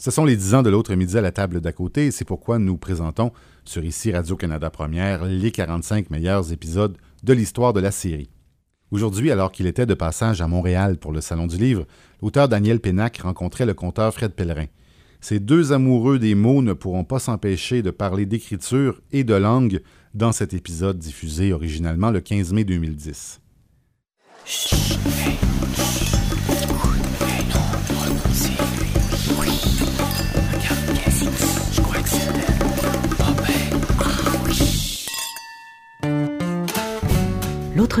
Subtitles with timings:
[0.00, 2.24] Ce sont les dix ans de l'autre midi à la table d'à côté et c'est
[2.24, 3.32] pourquoi nous présentons
[3.64, 8.30] sur ici Radio-Canada Première les 45 meilleurs épisodes de l'histoire de la série.
[8.92, 11.84] Aujourd'hui, alors qu'il était de passage à Montréal pour le Salon du Livre,
[12.22, 14.66] l'auteur Daniel Pénac rencontrait le conteur Fred Pellerin.
[15.20, 19.80] Ces deux amoureux des mots ne pourront pas s'empêcher de parler d'écriture et de langue
[20.14, 23.40] dans cet épisode diffusé originalement le 15 mai 2010.
[24.46, 25.47] L'autre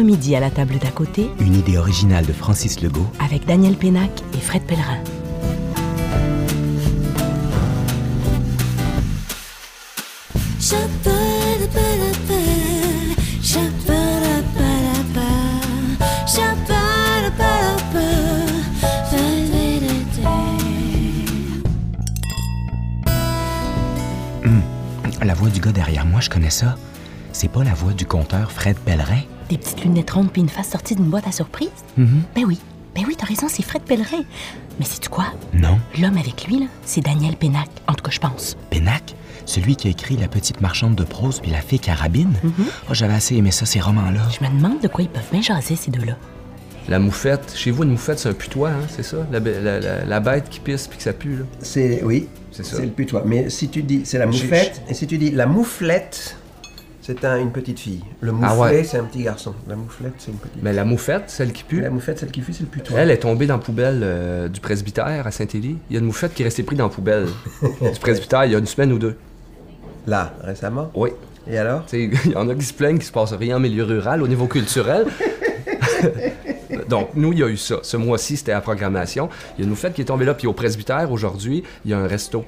[0.02, 3.06] midi à la table d'à côté, Une idée originale de Francis Legault.
[3.18, 4.98] avec Daniel Pénac et Fred Pellerin.
[25.20, 26.76] La voix du gars derrière moi, je connais ça.
[27.32, 29.20] C'est pas la voix du conteur Fred Pellerin?
[29.48, 31.68] Des petites lunettes rondes puis une face sortie d'une boîte à surprise?
[31.96, 32.22] Mhm.
[32.34, 32.58] Ben oui,
[32.94, 34.22] ben oui, t'as raison, c'est Fred Pellerin.
[34.78, 35.26] Mais sais-tu quoi?
[35.54, 37.68] Non, L'homme avec lui, là, c'est Daniel Pénac.
[37.86, 38.56] En tout cas, je pense.
[38.70, 39.14] Pénac,
[39.46, 42.34] celui qui a écrit La petite marchande de prose puis La fée carabine?
[42.90, 44.20] Oh, J'avais assez aimé ça, ces romans-là.
[44.38, 46.16] Je me demande de quoi ils peuvent bien jaser, ces deux-là.
[46.88, 47.52] La moufette.
[47.54, 49.18] Chez vous, une moufette, c'est un putois, hein, c'est ça?
[49.30, 51.44] La, be- la- la- la bête qui pisse puis que ça pue, là.
[51.60, 52.76] C'est oui, C'est ça.
[52.76, 53.24] c'est le putois.
[53.26, 56.36] Mais si tu dis c'est la moufette et si tu dis la mouflette,
[57.08, 58.04] c'est un- une petite fille.
[58.20, 58.84] Le mouflet, Ah ouais.
[58.84, 59.54] c'est un petit garçon.
[59.66, 60.62] La mouflette, c'est une petite.
[60.62, 62.98] Mais la moufette, celle qui pue, la moufette, celle qui fuit, c'est le putois.
[63.00, 65.78] elle est tombée dans la poubelle euh, du presbytère à Saint-Élie.
[65.90, 67.26] Il y a une moufette qui est restée prise dans la poubelle
[67.62, 69.16] du presbytère il y a une semaine ou deux.
[70.06, 70.90] Là, récemment?
[70.94, 71.10] Oui.
[71.50, 71.84] Et alors?
[71.92, 74.28] Il y en a qui se plaignent qu'il se passe rien en milieu rural au
[74.28, 75.06] niveau culturel.
[76.88, 77.76] Donc, nous, il y a eu ça.
[77.82, 79.28] Ce mois-ci, c'était la programmation.
[79.56, 80.34] Il y a une moufette qui est tombée là.
[80.34, 82.44] Puis au presbytère, aujourd'hui, il y a un resto.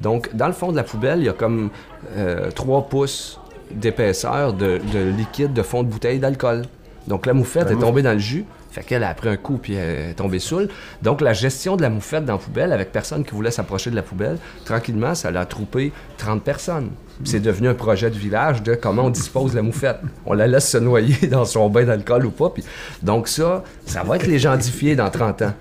[0.00, 1.70] Donc, dans le fond de la poubelle, il y a comme
[2.16, 3.38] euh, 3 pouces
[3.70, 6.62] d'épaisseur de, de liquide de fond de bouteille d'alcool.
[7.06, 8.44] Donc, la moufette est tombée dans le jus.
[8.70, 10.68] Fait qu'elle a pris un coup puis elle est tombée saoule.
[11.02, 13.94] Donc, la gestion de la moufette dans la poubelle, avec personne qui voulait s'approcher de
[13.94, 16.90] la poubelle, tranquillement, ça l'a troupé 30 personnes.
[17.22, 19.98] C'est devenu un projet de village de comment on dispose de la moufette.
[20.26, 22.50] On la laisse se noyer dans son bain d'alcool ou pas.
[22.50, 22.64] Puis,
[23.02, 25.52] donc ça, ça va être légendifié dans 30 ans.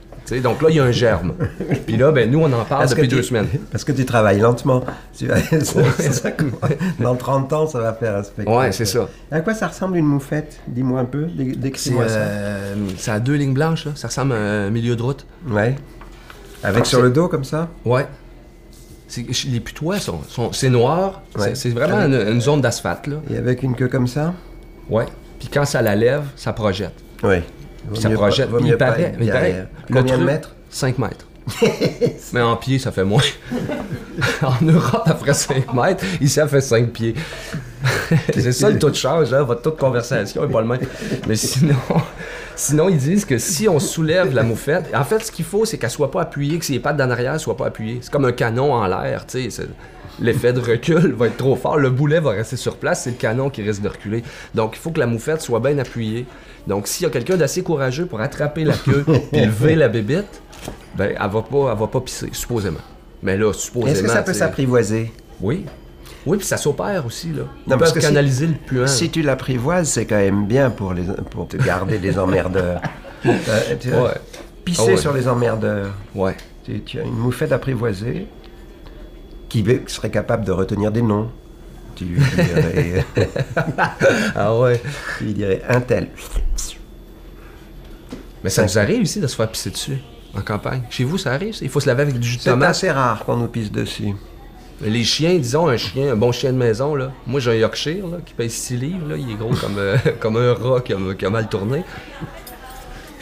[0.41, 1.33] Donc là, il y a un germe.
[1.85, 3.47] Puis là, ben, nous, on en parle depuis deux semaines.
[3.71, 4.83] Parce que tu travailles lentement.
[5.17, 6.29] Tu vas- ça- ça-
[6.99, 8.57] dans 30 ans, ça va faire un spectacle.
[8.57, 9.07] Ouais, c'est ça.
[9.31, 10.59] À quoi ça ressemble une moufette?
[10.67, 11.25] Dis-moi un peu.
[11.25, 13.91] Décris-moi euh, ça a deux lignes blanches, là.
[13.95, 15.25] Ça ressemble à un milieu de route.
[15.47, 15.53] ça.
[15.53, 15.75] Ouais.
[16.63, 17.67] Avec sur c'est- le dos comme ça?
[17.85, 18.07] Ouais.
[19.47, 21.21] Les putois, sont, sont- c'est noir.
[21.37, 21.53] Ouais.
[21.53, 23.09] C'est- vraiment une, une zone d'asphalte.
[23.29, 24.33] Et avec une queue comme ça?
[24.89, 25.05] Ouais.
[25.37, 26.93] Puis quand ça la lève, ça projette.
[27.23, 27.35] Oui.
[27.95, 28.49] Ça projette.
[28.49, 30.55] Puis il paraît, il paraît le Combien de truc- mètres?
[30.69, 31.25] 5 mètres.
[32.33, 33.21] Mais en pied, ça fait moins.
[34.41, 37.13] en Europe, après 5 mètres, ici, ça fait 5 pieds.
[38.33, 39.43] c'est ça le taux de change, hein?
[39.43, 40.79] votre taux de conversation est pas le même.
[41.27, 41.75] Mais sinon,
[42.55, 45.77] sinon, ils disent que si on soulève la moufette, en fait, ce qu'il faut, c'est
[45.77, 47.99] qu'elle soit pas appuyée, que ses pattes d'en arrière soient pas appuyées.
[48.01, 49.63] C'est comme un canon en l'air, tu sais.
[50.19, 51.77] L'effet de recul va être trop fort.
[51.77, 54.23] Le boulet va rester sur place, c'est le canon qui risque de reculer.
[54.53, 56.25] Donc, il faut que la moufette soit bien appuyée.
[56.67, 59.03] Donc, s'il y a quelqu'un d'assez courageux pour attraper la queue
[59.33, 60.41] et lever la bébite,
[60.95, 62.79] ben, elle va pas, elle va pas pisser, supposément.
[63.23, 63.91] Mais là, supposément.
[63.91, 65.11] Est-ce que ça peut s'apprivoiser?
[65.41, 65.65] Oui.
[66.25, 67.43] Oui, puis ça s'opère aussi, là.
[67.67, 68.87] Ils Non, parce que si- canaliser le puant.
[68.87, 72.81] Si tu l'apprivoises, c'est quand même bien pour, les, pour te garder des emmerdeurs.
[73.25, 74.11] Euh, tu vois, Ouais.
[74.65, 74.97] Pisser Ah ouais.
[74.97, 75.93] sur les emmerdeurs.
[76.13, 76.35] Ouais.
[76.65, 78.27] Tu, tu as une moufette apprivoisée
[79.61, 81.29] qui serait capable de retenir des noms.
[81.95, 83.05] Tu lui dirais,
[84.35, 84.81] Ah ouais.
[85.19, 86.07] tu lui dirais un tel.
[88.43, 89.97] Mais ça nous arrive ici de se faire pisser dessus,
[90.35, 90.81] en campagne.
[90.89, 91.63] Chez vous, ça arrive, ça?
[91.63, 92.71] Il faut se laver avec du jus de C'est tomate.
[92.71, 94.13] assez rare qu'on nous pisse dessus.
[94.81, 97.11] Les chiens, disons, un chien, un bon chien de maison, là.
[97.27, 99.15] Moi, j'ai un Yorkshire, là, qui pèse 6 livres, là.
[99.17, 101.83] Il est gros comme, euh, comme un rat qui a, qui a mal tourné.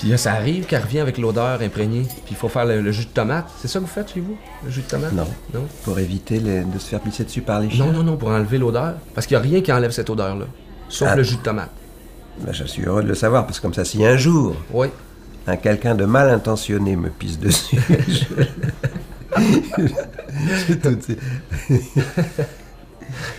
[0.01, 2.01] Puis là, ça arrive qu'elle revient avec l'odeur imprégnée.
[2.01, 3.45] Puis il faut faire le, le jus de tomate.
[3.61, 4.35] C'est ça que vous faites chez vous?
[4.65, 5.13] Le jus de tomate?
[5.13, 5.27] Non.
[5.53, 5.61] Non?
[5.83, 7.85] Pour éviter les- de se faire pisser dessus par les chiens.
[7.85, 8.95] Non, non, non, pour enlever l'odeur.
[9.13, 10.45] Parce qu'il n'y a rien qui enlève cette odeur-là.
[10.89, 11.15] Sauf Ah.
[11.15, 11.69] le jus de tomate.
[12.39, 14.87] Ben, je suis heureux de le savoir, parce que comme ça, si un jour, Oui.
[15.47, 18.23] un quelqu'un de mal intentionné me pisse dessus, je...
[20.67, 21.17] J'ai toutes ces-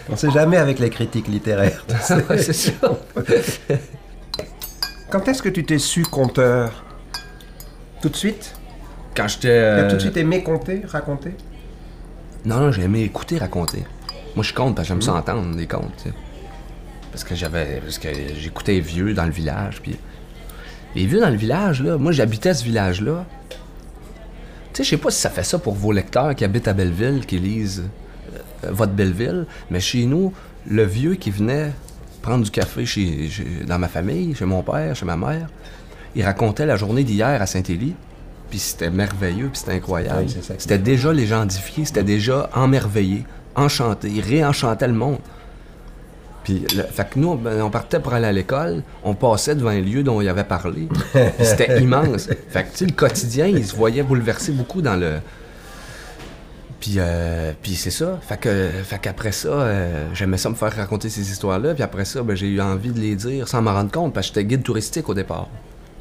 [0.09, 1.85] On sait jamais avec les critiques littéraires.
[2.38, 2.73] c'est ça.
[5.12, 6.85] Quand est-ce que tu t'es su conteur
[8.00, 8.55] Tout de suite
[9.14, 9.49] Quand j'étais.
[9.49, 11.35] Tu as euh, tout de suite aimé compter, raconter?
[12.47, 13.85] Non, non, j'ai aimé écouter raconter.
[14.35, 16.14] Moi, je compte parce que j'aime ça entendre des contes, tu sais.
[17.11, 17.82] Parce que j'avais.
[17.82, 19.99] Parce que j'écoutais les vieux dans le village, puis.
[20.94, 23.26] Les vieux dans le village, là, moi, j'habitais ce village-là.
[24.73, 27.26] sais, je sais pas si ça fait ça pour vos lecteurs qui habitent à Belleville,
[27.26, 27.85] qui lisent
[28.35, 30.32] euh, votre Belleville, mais chez nous,
[30.67, 31.73] le vieux qui venait
[32.23, 35.49] prendre du café chez, chez- dans ma famille, chez mon père, chez ma mère,
[36.15, 37.95] il racontait la journée d'hier à Saint-Élie,
[38.51, 40.25] puis c'était merveilleux, puis c'était incroyable.
[40.27, 43.25] Oui, c'était déjà légendifié, c'était déjà emmerveillé,
[43.57, 45.19] enchanté, il réenchantait le monde.
[46.45, 49.71] Puis, le- fait que nous, ben, on partait pour aller à l'école, on passait devant
[49.71, 50.89] un lieu dont il avait parlé.
[51.13, 52.29] puis c'était immense.
[52.49, 55.19] Fait que, tu sais, le quotidien, il se voyait bouleversé beaucoup dans le.
[56.82, 58.19] Puis, euh, puis c'est ça.
[58.20, 61.75] Fait que, fait qu'après ça, euh, j'aimais ça me faire raconter ces histoires-là.
[61.75, 64.26] Puis après ça, ben, j'ai eu envie de les dire sans m'en rendre compte, parce
[64.26, 65.46] que j'étais guide touristique au départ.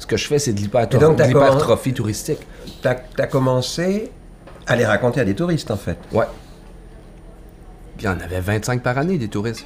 [0.00, 2.40] Ce que je fais, c'est de l'hypertrophie touristique.
[2.82, 4.10] T'as as commencé
[4.66, 5.98] à les raconter à des touristes, en fait.
[6.10, 6.26] Ouais.
[7.96, 9.64] Puis il y en avait 25 par année, des touristes.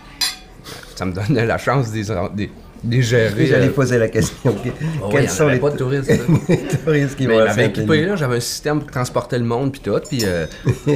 [0.97, 2.05] Ça me donnait la chance de les,
[2.35, 2.53] des,
[2.85, 3.47] des gérer.
[3.47, 4.55] J'allais euh, poser la question.
[5.03, 6.11] Oh oui, Quels en sont les pas de touristes.
[6.49, 8.17] les touristes qui Mais vont à là.
[8.17, 9.99] J'avais un système pour transporter le monde, puis tout.
[10.09, 10.47] Puis, euh,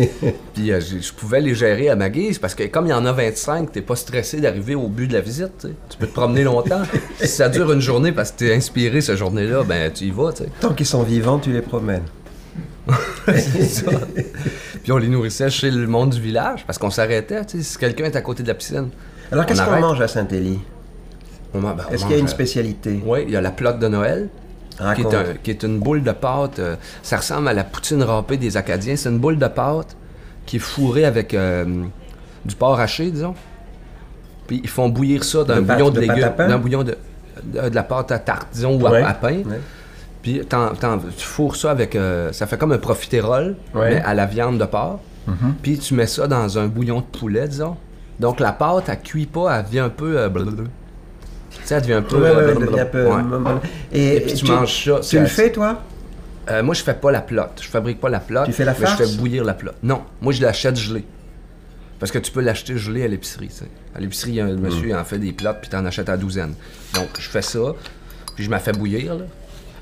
[0.54, 3.04] puis euh, je pouvais les gérer à ma guise, parce que comme il y en
[3.06, 6.44] a 25, t'es pas stressé d'arriver au but de la visite, tu peux te promener
[6.44, 6.82] longtemps.
[7.20, 10.32] si ça dure une journée parce que t'es inspiré cette journée-là, ben tu y vas,
[10.32, 10.50] tu sais.
[10.60, 12.04] Tant qu'ils sont vivants, tu les promènes.
[13.26, 13.90] C'est ça.
[14.82, 17.62] Puis on les nourrissait chez le monde du village, parce qu'on s'arrêtait, tu sais.
[17.64, 18.88] Si quelqu'un est à côté de la piscine,
[19.30, 20.60] Alors, qu'est-ce On qu'on mange à Saint-Élie?
[21.54, 23.02] Ben, Est-ce qu'il y a une euh, spécialité?
[23.04, 24.28] Oui, il y a la plotte de Noël.
[24.94, 26.58] qui est, un- qui est une boule de pâte.
[26.58, 28.96] euh, ça ressemble à la poutine râpée des Acadiens.
[28.96, 29.96] C'est une boule de pâte
[30.46, 31.64] qui est fourrée avec euh,
[32.44, 33.34] du porc haché, disons.
[34.46, 36.82] Puis ils font bouillir ça dans De un pâte- bouillon de, légumes, dans un bouillon
[36.82, 36.96] de,
[37.44, 39.36] de, de la pâte à tarte, disons, ou à- Ouais, à, pain.
[39.36, 39.60] ouais.
[40.22, 40.42] Puis
[41.16, 41.94] tu fourres ça avec...
[41.96, 43.94] euh, ça fait comme un profiterole, Ouais.
[43.96, 45.00] mais à la viande de porc.
[45.26, 45.54] Mhm.
[45.62, 47.76] Puis tu mets ça dans un bouillon de poulet, disons.
[48.18, 50.18] Donc la pâte, elle cuit pas, elle devient un peu...
[51.70, 52.16] elle devient un peu...
[52.16, 53.08] Ouais, ouais, euh, devient peu-.
[53.92, 55.80] Et, Et puis tu manges ça, Tu le fais, toi?
[56.48, 57.60] Euh, moi, je fais pas la plotte.
[57.62, 58.46] Je fabrique pas la plotte.
[58.46, 58.98] Tu fais la mais je farce?
[58.98, 59.76] fais bouillir la plotte.
[59.82, 61.04] Non, moi, je l'achète gelée.
[61.98, 63.50] Parce que tu peux l'acheter gelé à l'épicerie.
[63.94, 66.08] À l'épicerie, il y a un monsieur qui en fait des plottes, puis t'en achètes
[66.08, 66.54] à douzaine.
[66.94, 67.60] Donc, je fais ça,
[68.34, 69.14] puis je me fais bouillir.
[69.16, 69.24] Là.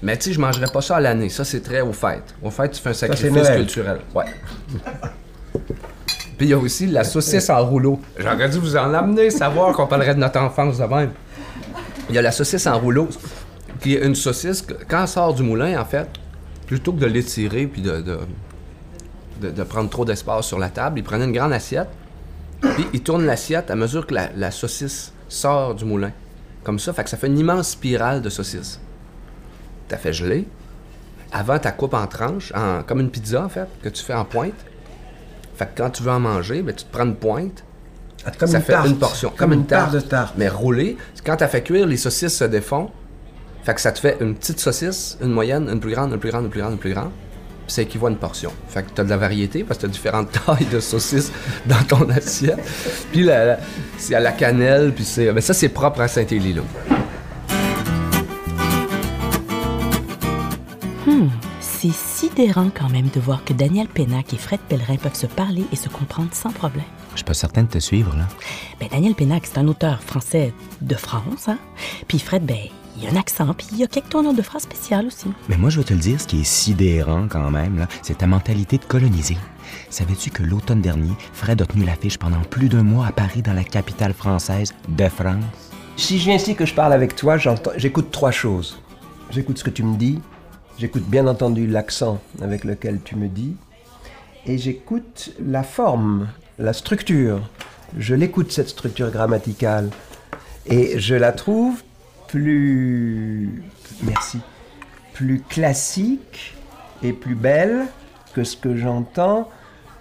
[0.03, 1.29] Mais tu sais, je mangerai pas ça à l'année.
[1.29, 2.35] Ça, c'est très aux fêtes.
[2.43, 4.01] Aux fêtes, tu fais un sacrifice culturel.
[4.15, 4.25] Ouais.
[6.37, 8.01] puis il y a aussi la saucisse en rouleau.
[8.19, 11.11] J'aurais dû vous en amener, savoir qu'on parlerait de notre enfance de même.
[12.09, 13.09] Il y a la saucisse en rouleau,
[13.81, 16.09] qui est une saucisse, quand elle sort du moulin, en fait,
[16.67, 18.03] plutôt que de l'étirer puis de,
[19.41, 21.89] de, prendre trop d'espace sur la table, il prenait une grande assiette,
[22.61, 26.13] puis il tourne l'assiette à mesure que la, la saucisse sort du moulin.
[26.65, 28.81] Comme ça, fait que ça fait une immense spirale de saucisse.
[29.87, 30.47] T'as fait geler.
[31.31, 34.25] Avant, tu coupes en tranches, en- comme une pizza, en fait, que tu fais en
[34.25, 34.55] pointe.
[35.55, 37.65] Fait que quand tu veux en manger, ben, tu te prends une pointe,
[38.37, 38.87] Comme ça une fait tarte.
[38.89, 39.33] une portion.
[39.37, 40.35] Comme, une tarte de tarte.
[40.37, 42.91] Mais roulée, quand tu as fait cuire, les saucisses se défont.
[43.65, 46.31] Fait que ça te fait une petite saucisse, une moyenne, une plus grande, une plus
[46.31, 47.11] grande, une plus grande, une plus grande.
[47.67, 48.51] Puis ça équivaut à une portion.
[48.69, 51.31] Fait que tu as de la variété parce que tu as différentes tailles de saucisses
[51.67, 52.59] dans ton assiette.
[53.13, 53.59] Puis la, la-
[53.99, 55.33] c'est à la cannelle, puis c'est.
[55.33, 56.63] Mais ça, c'est propre à Saint-Élie, là.
[61.81, 65.63] C'est sidérant quand même de voir que Daniel Pénac et Fred Pellerin peuvent se parler
[65.71, 66.85] et se comprendre sans problème.
[67.13, 68.27] Je suis pas certain de te suivre, là.
[68.81, 71.59] Ben, Daniel Pénac, c'est un auteur français de France, hein?
[72.09, 72.57] Puis Fred, ben,
[73.01, 75.27] il a un accent, puis il y a quelques tournures de phrases spéciales aussi.
[75.49, 78.19] Mais moi, je vais te le dire, ce qui est sidérant quand même, là, c'est
[78.19, 79.37] ta mentalité de coloniser.
[79.89, 83.55] Savais-tu que l'automne dernier, Fred a tenu l'affiche pendant plus d'un mois à Paris, dans
[83.55, 85.45] la capitale française de France?
[85.97, 88.81] Si je viens ici que je parle avec toi, j'entends- j'écoute trois choses.
[89.31, 90.21] J'écoute ce que tu me dis,
[90.79, 93.57] j'écoute bien entendu l'accent avec lequel tu me dis,
[94.47, 97.49] et j'écoute la forme, la structure.
[97.99, 99.91] Je l'écoute, cette structure grammaticale,
[100.67, 101.83] et je la trouve
[102.29, 103.63] plus...
[104.03, 104.39] Merci.
[105.15, 106.55] Plus classique
[107.03, 107.87] et plus belle
[108.35, 109.49] que ce que j'entends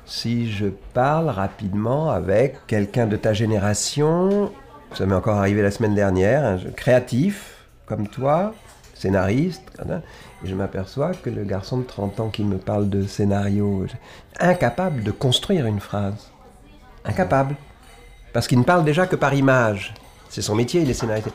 [0.05, 4.51] si je parle rapidement avec quelqu'un de ta génération,
[4.93, 8.53] ça m'est encore arrivé la semaine dernière, jeu créatif comme toi,
[8.93, 9.63] scénariste,
[10.44, 13.86] je m'aperçois que le garçon de 30 ans qui me parle de scénario,
[14.39, 16.32] incapable de construire une phrase.
[17.06, 17.56] Incapable.
[18.34, 19.94] Parce qu'il ne parle déjà que par image.
[20.29, 21.29] C'est son métier, il est scénariste.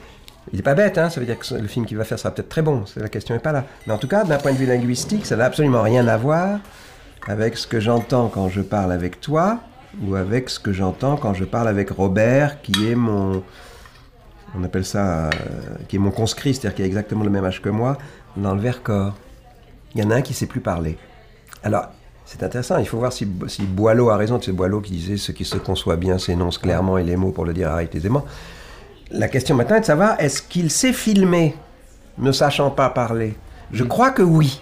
[0.52, 2.32] Il n'est pas bête, hein, ça veut dire que le film qu'il va faire sera
[2.32, 3.64] peut-être très bon, la question n'est pas là.
[3.86, 6.58] Mais en tout cas, d'un point de vue linguistique, ça n'a absolument rien à voir
[7.28, 9.60] avec ce que j'entends quand je parle avec toi
[10.04, 13.44] ou avec ce que j'entends quand je parle avec Robert, qui est mon,
[14.54, 15.30] on appelle ça, euh,
[15.88, 17.96] qui est mon conscrit, c'est-à-dire qui a exactement le même âge que moi,
[18.36, 19.14] dans le Vercors.
[19.94, 20.96] Il y en a un qui sait plus parler.
[21.62, 21.86] Alors,
[22.24, 25.32] c'est intéressant, il faut voir si, si Boileau a raison, c'est Boileau qui disait ce
[25.32, 28.24] qui se conçoit bien s'énonce clairement et les mots pour le dire arrêtent aisément.
[29.10, 31.54] La question maintenant est de savoir est-ce qu'il sait filmer,
[32.18, 33.34] ne sachant pas parler?
[33.72, 34.60] Je crois que oui.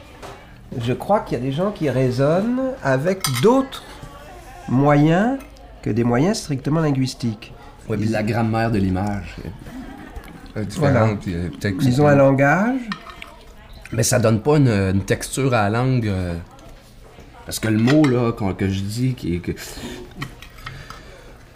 [0.80, 3.84] Je crois qu'il y a des gens qui raisonnent avec d'autres
[4.68, 5.38] moyens
[5.82, 7.52] que des moyens strictement linguistiques.
[7.88, 9.36] Oui, la grammaire de l'image.
[10.76, 11.08] Voilà.
[11.28, 12.80] euh, que Ils ont un langage.
[13.92, 16.06] Mais ça donne pas une, une texture à la langue.
[16.08, 16.34] euh,
[17.46, 19.52] parce que le mot là, qu'on- que je dis, qui est que.
[19.52, 19.58] Tu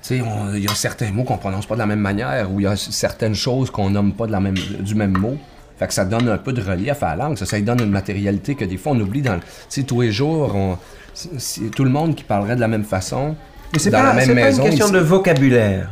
[0.02, 2.60] sais, on- il y a certains mots qu'on prononce pas de la même manière, ou
[2.60, 5.36] il y a certaines choses qu'on nomme pas de la même, du même mot.
[5.78, 7.36] Fait que ça donne un peu de relief à la langue.
[7.38, 9.40] Ça, ça lui donne une matérialité que des fois on oublie dans le.
[9.40, 10.76] Tu sais, tous les jours, on-
[11.14, 13.34] si- si tout le monde qui parlerait de la même façon.
[13.72, 15.90] Mais c'est dans pas, la même c'est pas une question de vocabulaire.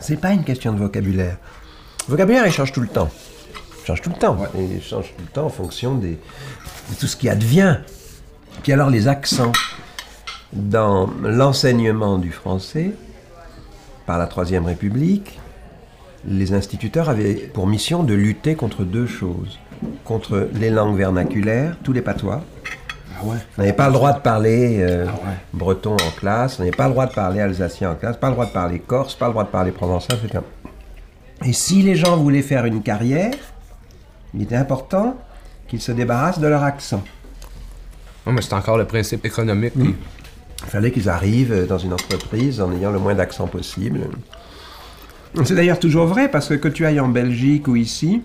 [0.00, 1.36] C'est pas une question de vocabulaire.
[2.08, 3.08] Le vocabulaire, il change tout le temps.
[3.86, 4.36] Change tout le temps.
[4.58, 7.78] Et il change tout le temps en fonction des, de tout ce qui advient.
[8.62, 9.52] Puis alors, les accents
[10.52, 12.90] dans l'enseignement du français,
[14.06, 15.38] par la Troisième République,
[16.26, 19.58] les instituteurs avaient pour mission de lutter contre deux choses.
[20.04, 22.42] Contre les langues vernaculaires, tous les patois,
[23.18, 23.36] Ah ouais.
[23.56, 25.34] on n'avait pas le droit de parler euh, Ah ouais.
[25.54, 28.34] breton en classe, on n'avait pas le droit de parler alsacien en classe, pas le
[28.34, 30.44] droit de parler corse, pas le droit de parler provençal, etc.
[31.46, 33.32] Et si les gens voulaient faire une carrière,
[34.34, 35.16] il était important
[35.68, 37.02] qu'ils se débarrassent de leur accent.
[38.26, 39.74] Non, mais c'est encore le principe économique.
[39.74, 39.94] puis-
[40.62, 44.00] Il fallait qu'ils arrivent dans une entreprise en ayant le moins d'accent possible.
[45.44, 48.20] C'est d'ailleurs toujours vrai parce que que tu ailles en Belgique ou ici,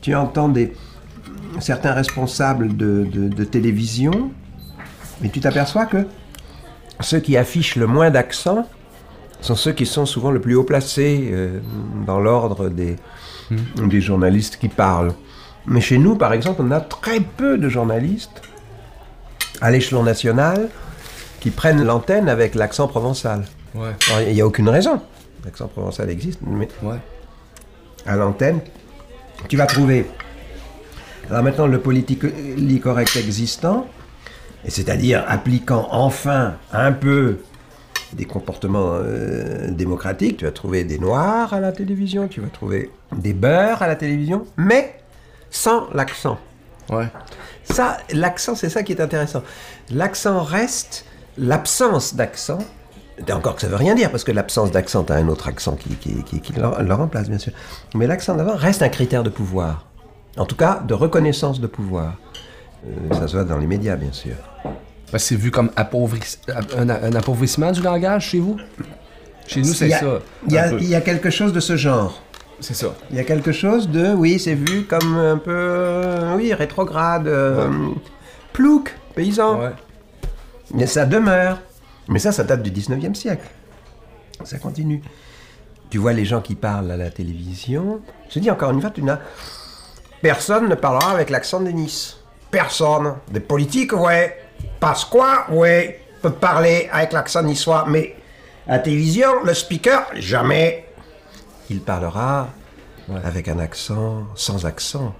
[0.00, 0.72] tu entends des,
[1.60, 4.30] certains responsables de, de- de télévision,
[5.20, 6.06] mais tu t'aperçois que
[7.00, 8.66] ceux qui affichent le moins d'accent
[9.42, 11.60] sont ceux qui sont souvent le plus haut placés euh,
[12.06, 12.96] dans l'ordre des,
[13.50, 15.12] des journalistes qui parlent.
[15.66, 18.42] Mais chez nous, par exemple, on a très peu de journalistes
[19.60, 20.68] à l'échelon national
[21.40, 23.44] qui prennent l'antenne avec l'accent provençal.
[23.74, 23.92] Ouais.
[24.28, 25.00] Il n'y a aucune raison.
[25.44, 26.98] L'accent provençal existe, mais Ouais.
[28.06, 28.60] à l'antenne,
[29.48, 30.06] tu vas trouver.
[31.30, 33.86] Alors maintenant, le politically correct existant,
[34.64, 37.38] et c'est-à-dire appliquant enfin un peu
[38.12, 42.90] des comportements euh, démocratiques, tu vas trouver des noirs à la télévision, tu vas trouver
[43.16, 44.94] des beurs à la télévision, mais
[45.50, 46.38] sans l'accent.
[46.90, 47.08] Ouais.
[47.64, 49.42] Ça, l'accent, c'est ça qui est intéressant.
[49.90, 51.04] L'accent reste
[51.36, 52.58] l'absence d'accent.
[53.32, 55.88] Encore que ça veut rien dire, parce que l'absence d'accent, t'as un autre accent qui,
[55.96, 57.52] qui, qui- qui le, le remplace, bien sûr.
[57.94, 59.86] Mais l'accent d'avant reste un critère de pouvoir.
[60.36, 62.14] En tout cas, de reconnaissance de pouvoir.
[62.86, 64.34] Euh, ça se voit dans les médias, bien sûr.
[65.10, 66.38] Parce que c'est vu comme appauvris-
[66.76, 68.56] un, un appauvrissement du langage chez vous?
[69.46, 70.18] Chez nous, c'est ça.
[70.48, 70.78] Il y, a, peu.
[70.80, 72.20] il y a quelque chose de ce genre.
[72.58, 72.88] C'est ça.
[73.10, 77.28] Il y a quelque chose de, oui, c'est vu comme un peu, euh, oui, rétrograde,
[77.28, 77.70] euh,
[78.52, 79.60] plouc, paysan.
[79.60, 79.70] Ouais.
[80.74, 81.60] Mais ça demeure.
[82.08, 83.46] Mais ça, ça date du 19e siècle.
[84.44, 85.02] Ça continue.
[85.90, 88.00] Tu vois les gens qui parlent à la télévision.
[88.28, 89.20] Je te dis encore une fois, tu n'as.
[90.22, 92.16] Personne ne parlera avec l'accent de Nice.
[92.50, 93.14] Personne.
[93.30, 94.36] Des politiques, ouais.
[94.80, 96.00] Pasqua, ouais.
[96.22, 97.84] Peut parler avec l'accent niçois.
[97.88, 98.16] Mais
[98.66, 100.86] à télévision, le speaker, jamais.
[101.70, 102.48] Il parlera
[103.24, 105.14] avec un accent, sans accent.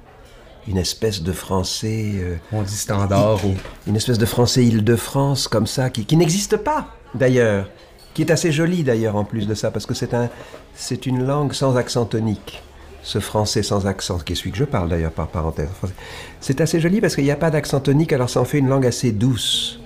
[0.69, 2.13] Une espèce de français.
[2.17, 3.55] euh, On dit standard ou.
[3.87, 7.69] une espèce de français Île-de-France comme ça, qui, qui n'existe pas d'ailleurs,
[8.15, 10.29] qui est assez joli d'ailleurs en plus de ça, parce que c'est un,
[10.75, 12.63] c'est une langue sans accent tonique,
[13.07, 15.69] ce français sans accent, qui est celui que je parle d'ailleurs par parenthèse.
[16.41, 18.69] C'est assez joli parce qu'il n'y a pas d'accent tonique, alors ça en fait une
[18.69, 19.79] langue assez douce.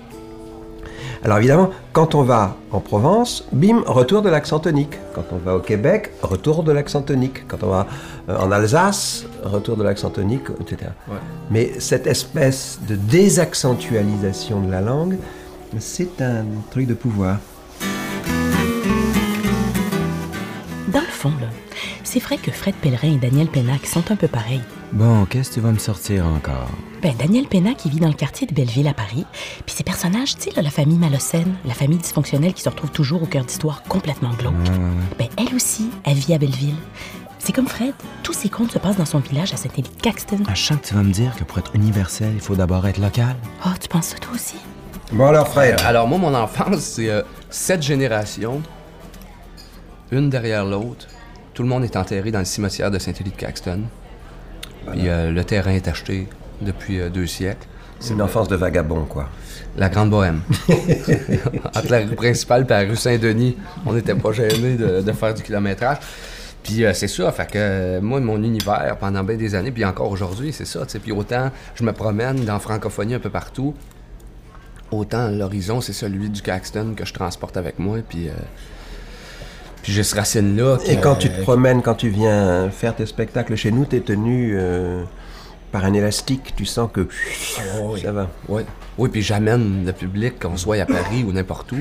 [1.23, 4.97] Alors évidemment, quand on va en Provence, bim, retour de l'accent tonique.
[5.13, 7.47] Quand on va au Québec, retour de l'accent tonique.
[7.47, 7.85] Quand on va
[8.27, 10.89] euh, en Alsace, retour de l'accent tonique, etc.
[11.07, 11.17] Ouais.
[11.51, 15.17] Mais cette espèce de désaccentualisation de la langue,
[15.77, 17.37] c'est un truc de pouvoir.
[20.87, 21.47] Dans le fond, là,
[22.11, 24.59] c'est vrai que Fred Pellerin et Daniel Pénac sont un peu pareils.
[24.91, 26.67] Bon, qu'est-ce que tu vas me sortir encore?
[27.01, 29.25] Ben, Daniel Pénac, qui vit dans le quartier de Belleville à Paris.
[29.65, 32.91] Puis ces personnages, tu sais, là, la famille Malocène, la famille dysfonctionnelle qui se retrouve
[32.91, 34.53] toujours au cœur d'histoires complètement glauques.
[35.17, 36.75] Ben, elle aussi, elle vit à Belleville.
[37.39, 40.39] C'est comme Fred, tous ses contes se passent dans son village à Saint-Élie-Caxton.
[40.49, 43.37] À chaque tu vas me dire que pour être universel, il faut d'abord être local.
[43.65, 44.57] Oh, tu penses ça toi aussi?
[45.13, 48.61] Bon alors frère, Alors, moi, mon enfance, c'est euh, sept générations,
[50.11, 51.07] une derrière l'autre.
[51.61, 53.81] Tout le monde est enterré dans le cimetière de Saint-Élie-de-Caxton.
[54.89, 56.27] Puis euh, le terrain est acheté
[56.59, 57.67] depuis euh, deux siècles.
[57.99, 59.29] c'est une enfance de vagabond quoi.
[59.77, 60.41] La Grande Bohème.
[61.75, 65.35] Entre la rue principale et la rue Saint-Denis, on n'était pas gênés de, de faire
[65.35, 65.97] du kilométrage.
[66.63, 69.85] Puis euh, c'est ça, fait que euh, moi, mon univers, pendant bien des années, puis
[69.85, 70.79] encore aujourd'hui, c'est ça.
[70.99, 73.75] Puis autant je me promène dans francophonie un peu partout,
[74.89, 78.29] autant l'horizon, c'est celui du Caxton que je transporte avec moi, puis...
[78.29, 78.31] euh,
[79.83, 80.77] puis j'ai ce racine-là.
[80.87, 84.53] Et quand tu te promènes, quand tu viens faire tes spectacles chez nous, t'es tenu
[84.57, 85.03] euh,
[85.71, 87.07] par un élastique, tu sens que
[87.79, 88.01] Oh, oui.
[88.01, 88.29] ça va.
[88.49, 88.63] Oui,
[88.97, 91.77] oui puis j'amène le public, qu'on soit à Paris ou n'importe où.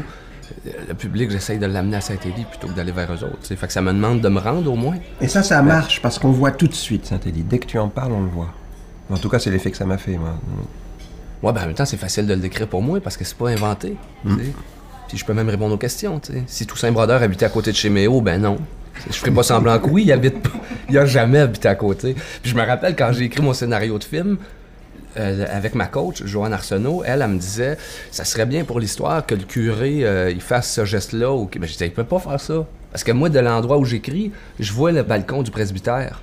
[0.66, 3.38] euh, Le public, j'essaye de l'amener à Saint-Élie plutôt que d'aller vers eux autres.
[3.42, 3.56] tu.
[3.56, 4.96] Fait que ça me demande de me rendre au moins.
[5.20, 7.42] Et ça, ça marche parce qu'on voit tout de suite Saint-Élie.
[7.42, 8.52] Dès que tu en parles, on le voit.
[9.10, 10.34] En tout cas, c'est l'effet que ça m'a fait, moi.
[11.42, 13.36] Ouais, ben en même temps, c'est facile de le décrire pour moi parce que c'est
[13.36, 13.96] pas inventé.
[14.24, 14.52] tu.
[15.16, 16.20] Je peux même répondre aux questions.
[16.20, 16.42] tu sais.
[16.46, 18.58] Si Toussaint Brodeur habitait à côté de chez Méo, ben non.
[19.08, 20.58] Je ferais pas semblant que oui, il habite pas.
[20.88, 22.14] Il a jamais habité à côté.
[22.42, 24.36] Puis je me rappelle quand j'ai écrit mon scénario de film,
[25.16, 27.76] euh, avec ma coach, Joanne Arsenault, elle, elle me disait
[28.10, 31.32] ça serait bien pour l'histoire que le curé euh, fasse ce geste-là.
[31.32, 31.48] Ou...
[31.52, 32.66] Je disais, il peut pas faire ça.
[32.92, 36.20] Parce que moi, de l'endroit où j'écris, je vois le balcon du presbytère.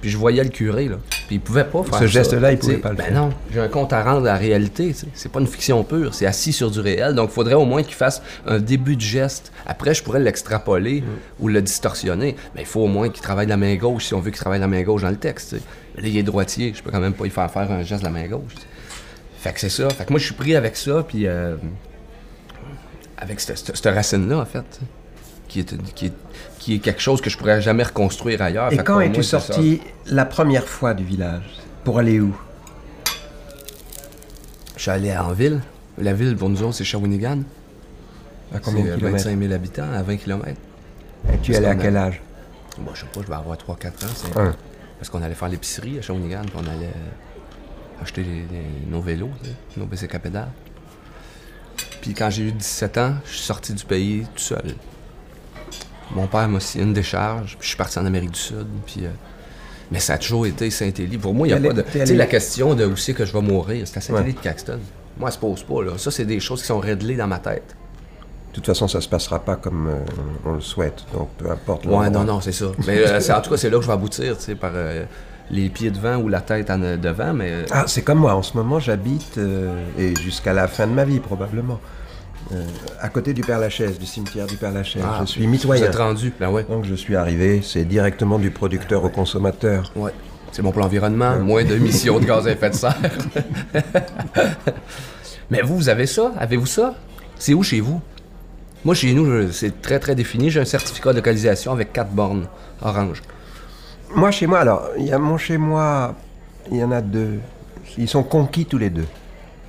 [0.00, 0.96] Puis je voyais le curé, là.
[1.26, 3.14] Puis il pouvait pas faire Ce geste-là, il pouvait pas le ben faire.
[3.14, 4.94] non, j'ai un compte à rendre à la réalité.
[5.14, 7.14] C'est pas une fiction pure, c'est assis sur du réel.
[7.14, 9.52] Donc il faudrait au moins qu'il fasse un début de geste.
[9.66, 11.04] Après, je pourrais l'extrapoler
[11.38, 12.34] ou le distorsionner.
[12.54, 14.40] Mais il faut au moins qu'il travaille de la main gauche si on veut qu'il
[14.40, 15.52] travaille de la main gauche dans le texte.
[15.52, 15.58] Là,
[16.02, 18.12] il est droitier, je peux quand même pas y faire faire un geste de la
[18.12, 18.54] main gauche.
[18.54, 18.66] tu sais.
[19.40, 19.88] Fait que c'est ça.
[19.90, 21.56] Fait que moi, je suis pris avec ça, puis euh,
[23.18, 24.80] avec cette, cette- cette racine-là, en fait,
[25.50, 26.12] qui est, qui, est,
[26.60, 28.72] qui est quelque chose que je pourrais jamais reconstruire ailleurs.
[28.72, 29.40] Et Fait quand es-tu moi, ça.
[29.40, 31.42] sorti la première fois du village?
[31.84, 32.34] Pour aller où?
[34.76, 35.60] Je suis allé en ville.
[35.98, 37.40] La ville, pour nous autres, c'est Shawinigan.
[38.54, 39.24] À combien de kilomètres?
[39.24, 40.44] 25 000 habitants à 20 km.
[41.32, 42.20] Et tu es allé à a- quel âge?
[42.78, 44.52] Bon, je sais pas, je vais avoir 3-4 ans.
[44.98, 49.00] Parce qu'on allait faire l'épicerie à Shawinigan, puis on allait euh, acheter les- les- nos
[49.00, 49.30] vélos,
[49.76, 50.48] nos bicycles à pédales.
[52.00, 54.74] Puis quand j'ai eu 17 ans, je suis sorti du pays tout seul.
[56.14, 59.04] Mon père m'a signé une décharge, puis je suis parti en Amérique du Sud, puis...
[59.04, 59.10] euh,
[59.92, 61.18] mais ça a toujours été Saint-Élie.
[61.18, 61.82] Pour moi, il n'y a pas de...
[61.82, 64.32] Tu sais, la question de où c'est que je vais mourir, c'est à Saint-Élie Ouais.
[64.34, 64.78] de Caxton.
[65.18, 65.92] Moi, elle se pose pas, là.
[65.98, 67.74] Ça, c'est des choses qui sont réglées dans ma tête.
[68.50, 69.98] De toute façon, ça se passera pas comme euh,
[70.44, 71.04] on le souhaite.
[71.12, 71.86] Donc, peu importe.
[71.86, 72.66] Ouais, non, non, c'est ça.
[72.86, 74.70] Mais euh, c'est- en tout cas, c'est là que je vais aboutir, tu sais, par
[74.74, 75.04] euh,
[75.50, 77.64] les pieds devant ou la tête en devant, mais...
[77.72, 78.34] Ah, c'est comme moi.
[78.36, 79.38] En ce moment, j'habite,
[79.98, 81.80] et jusqu'à la fin de ma vie, probablement,
[82.52, 82.64] euh,
[83.00, 85.02] à côté du Père-Lachaise, du cimetière du Père-Lachaise.
[85.04, 85.84] ah, je suis Vous mitoyen.
[85.84, 86.64] êtes rendu, ben ouais.
[86.64, 89.92] Donc, je suis arrivé, c'est directement du producteur au consommateur.
[89.96, 90.12] Ouais.
[90.52, 92.96] C'est bon pour l'environnement, moins d'émissions de gaz à effet de serre.
[95.50, 96.32] Mais vous, vous avez ça?
[96.38, 96.94] Avez-vous ça?
[97.38, 98.00] C'est où chez vous?
[98.84, 100.50] Moi, chez nous, c'est très, très défini.
[100.50, 102.46] J'ai un certificat de localisation avec quatre bornes
[102.82, 103.22] orange.
[104.14, 106.14] Moi, chez moi, alors, il y a mon chez moi,
[106.70, 107.38] il y en a deux.
[107.98, 109.06] Ils sont conquis tous les deux.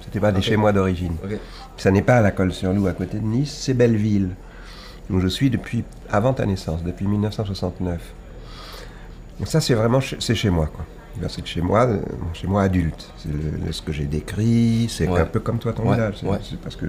[0.03, 1.13] C'était pas des chez moi d'origine.
[1.81, 4.29] Ça n'est pas à la Colle-sur-Loup, à côté de Nice, c'est Belleville,
[5.09, 7.99] où je suis depuis avant ta naissance, depuis 1969.
[9.39, 10.85] Donc ça, c'est vraiment chez- c'est chez moi, quoi.
[11.19, 11.97] Ben, C'est chez moi, euh,
[12.33, 13.09] chez moi adulte.
[13.17, 15.21] C'est le- ce que j'ai décrit, c'est Ouais.
[15.21, 16.17] un peu comme toi ton Ouais, village.
[16.23, 16.37] ouais.
[16.61, 16.85] parce que.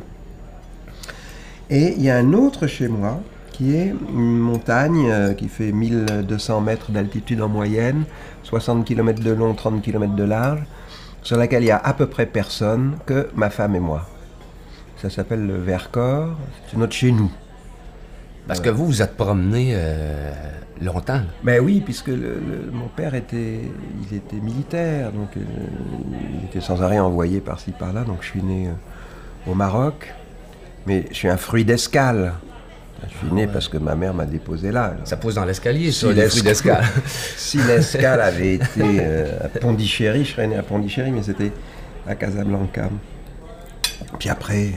[1.71, 3.19] Et il y a un autre chez moi
[3.53, 8.05] qui est une montagne euh, qui fait 1200 mètres d'altitude en moyenne,
[8.43, 10.61] 60 km de long, 30 km de large,
[11.23, 14.07] sur laquelle il y a à peu près personne que ma femme et moi.
[15.03, 16.37] Ça s'appelle le Vercors,
[16.71, 17.31] c'est notre chez nous.
[18.47, 20.31] Parce que vous, vous êtes promené euh,
[20.81, 21.15] longtemps.
[21.15, 21.25] là.
[21.43, 23.61] Ben oui, puisque le- le- mon père était,
[24.11, 25.41] il était militaire, donc euh,
[26.41, 28.03] il était sans arrêt envoyé par-ci par-là.
[28.05, 30.13] Donc je suis né euh, au Maroc,
[30.87, 32.35] mais je suis un fruit d'escale.
[33.11, 34.95] Je suis né parce que ma mère m'a déposé là.
[35.05, 36.85] Ça pousse dans l'escalier, ça, Si les fruits d'escale.
[37.37, 41.51] Si l'escale avait été euh, à Pondichéry, je serais né à Pondichéry, mais c'était
[42.07, 42.89] à Casablanca.
[44.19, 44.73] Puis après,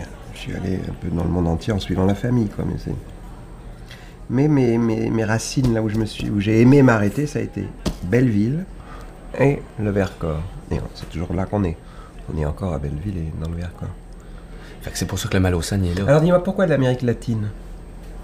[0.51, 2.65] suis allé un peu dans le monde entier en suivant la famille, quoi.
[2.67, 2.91] Mais, c'est-
[4.29, 7.39] mais mes, mes- mes racines, là où je me suis, où j'ai aimé m'arrêter, ça
[7.39, 7.65] a été
[8.03, 8.65] Belleville
[9.39, 10.41] et le Vercors.
[10.71, 11.77] Et c'est toujours là qu'on est.
[12.33, 13.89] On est encore à Belleville et dans le Vercors.
[14.93, 16.07] C'est pour ça que Malocène il est là.
[16.09, 17.49] Alors dis-moi, pourquoi de l'Amérique latine?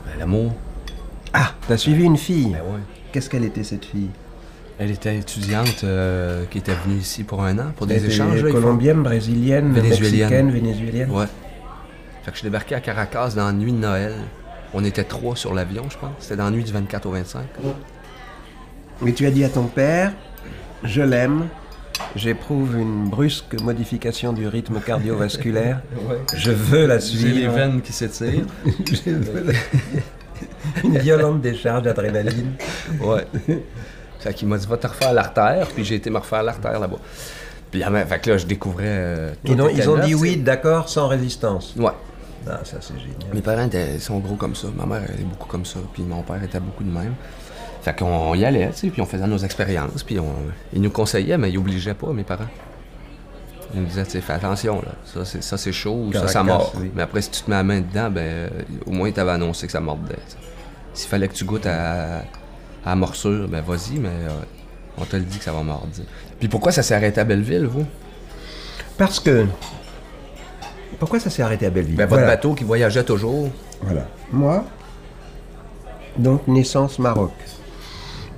[0.05, 0.53] Ben, L'amour,
[1.33, 2.51] Ah, t'as suivi une fille.
[2.51, 2.79] ben ouais.
[3.11, 4.09] Qu'est-ce qu'elle était cette fille?
[4.79, 8.41] Elle était étudiante euh, qui était venue ici pour un an, pour des échanges.
[8.43, 10.29] colombienne, brésilienne, Vénézuélienne.
[10.29, 11.11] mexicaine, vénézuélienne.
[11.11, 11.25] Ouais.
[12.23, 14.13] Fait que je suis débarqué à Caracas dans la nuit de Noël.
[14.73, 16.11] On était trois sur l'avion, je pense.
[16.19, 17.41] C'était dans la nuit du 24 au 25.
[19.05, 20.13] Et tu as dit à ton père,
[20.83, 21.47] je l'aime,
[22.15, 25.81] j'éprouve une brusque modification du rythme cardiovasculaire,
[26.35, 28.45] je veux la J'ai les suivre, veines qui s'étirent.
[30.83, 32.53] Une violente décharge d'adrénaline.
[33.01, 33.27] ouais.
[34.19, 35.67] Fait qu'il m'a dit, va te refaire l'artère.
[35.69, 36.97] Puis j'ai été me refaire l'artère là-bas.
[37.71, 38.83] Puis là, fait que là, je découvrais.
[38.87, 41.73] euh, Ils tout ont, était ils ont neuf, dit oui, d'accord, sans résistance.
[41.77, 41.91] Ouais.
[42.47, 43.33] Ah, ça c'est génial.
[43.33, 44.67] Mes parents étaient, sont gros comme ça.
[44.75, 45.79] Ma mère est beaucoup comme ça.
[45.93, 47.13] Puis mon père était beaucoup de même.
[47.81, 50.03] Fait qu'on on y allait, tu sais, puis on faisait nos expériences.
[50.03, 50.25] Puis on,
[50.73, 52.45] ils nous conseillaient, mais ils obligeaient pas, mes parents.
[53.73, 54.91] Ils nous disaient, tu sais, fais attention, là.
[55.05, 56.73] Ça, c'est, ça, c'est chaud, ou ça, ça mord.
[56.77, 56.91] oui.
[56.93, 58.49] Mais après, si tu te mets la main dedans, ben, euh,
[58.85, 60.17] au moins, tu avais annoncé que ça mordait.
[60.93, 62.23] S'il fallait que tu goûtes à, à
[62.85, 64.29] la morsure, ben, vas-y, mais euh,
[64.97, 65.87] On te le dit que ça va mordre.
[66.39, 67.85] Puis pourquoi ça s'est arrêté à Belleville, vous?
[68.97, 69.45] Parce que.
[70.99, 71.95] Pourquoi ça s'est arrêté à Belleville?
[71.95, 72.35] Ben, votre Voilà.
[72.35, 73.49] bateau qui voyageait toujours.
[73.81, 74.07] Voilà.
[74.31, 74.63] Moi,
[76.17, 77.31] donc naissance Maroc.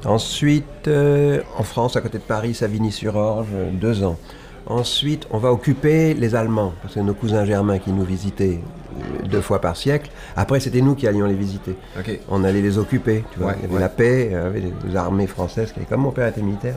[0.06, 4.18] Ensuite, euh, en France, à côté de Paris, Savigny-sur-Orge, deux ans.
[4.66, 8.60] Ensuite, on va occuper les Allemands, parce que c'est nos cousins germains qui nous visitaient
[9.24, 10.10] euh, deux fois par siècle.
[10.36, 11.76] Après, c'était nous qui allions les visiter.
[12.30, 13.50] On allait les occuper, tu vois.
[13.50, 13.80] Ouais, il y avait ouais.
[13.82, 16.76] la paix, il y avait les armées françaises, qui- comme mon père était militaire.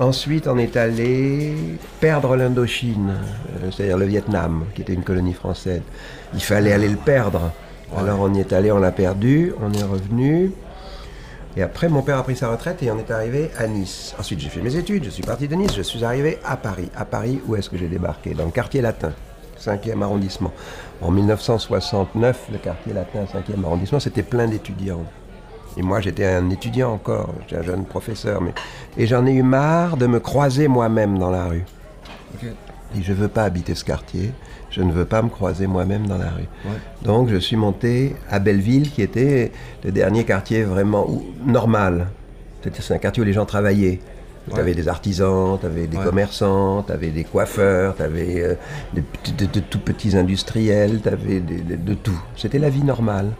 [0.00, 1.54] Ensuite, on est allé
[2.00, 3.14] perdre l'Indochine,
[3.62, 5.82] euh, c'est-à-dire le Vietnam, qui était une colonie française.
[6.34, 7.52] Il fallait aller le perdre.
[7.96, 10.50] Alors on y est allé, on l'a perdu, on est revenu.
[11.56, 14.16] Et après, mon père a pris sa retraite et on est arrivé à Nice.
[14.18, 16.90] Ensuite, j'ai fait mes études, je suis parti de Nice, je suis arrivé à Paris.
[16.96, 18.34] À Paris, où est-ce que j'ai débarqué?
[18.34, 19.12] Dans le quartier latin,
[19.60, 20.52] 5e arrondissement.
[21.02, 25.04] En 1969, le quartier latin, 5e arrondissement, c'était plein d'étudiants.
[25.76, 28.40] Et moi, j'étais un étudiant encore, j'étais un jeune professeur.
[28.40, 28.52] Mais...
[28.96, 31.64] Et j'en ai eu marre de me croiser moi-même dans la rue.
[32.96, 34.32] Et je ne veux pas habiter ce quartier,
[34.70, 36.48] je ne veux pas me croiser moi-même dans la rue.
[36.64, 36.78] Ouais.
[37.02, 39.50] Donc je suis monté à Belleville, qui était
[39.84, 42.06] le dernier quartier vraiment où- normal.
[42.62, 44.00] C'était c'est un quartier où les gens travaillaient.
[44.52, 46.04] Tu avais des artisans, tu avais des Ouais.
[46.04, 48.56] commerçants, tu avais des coiffeurs, tu avais
[48.94, 49.02] de,
[49.38, 52.20] de- de tout petits industriels, tu avais de tout.
[52.36, 53.30] C'était la vie normale.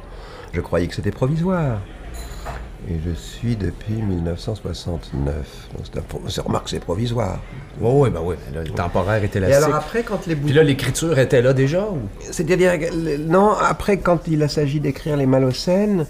[0.52, 1.78] Je croyais que c'était provisoire.
[2.88, 5.34] Et je suis depuis 1969.
[5.74, 7.40] Donc c'est remarque, c'est provisoire.
[7.80, 8.36] Oui, oui, ben oui.
[8.54, 9.48] Le temporaire était là.
[9.48, 11.98] Et alors après, quand les Puis là, l'écriture était là déjà ou?
[12.20, 12.72] C'est-à-dire,
[13.20, 16.06] non, après, quand il s'agit d'écrire les Malocènes,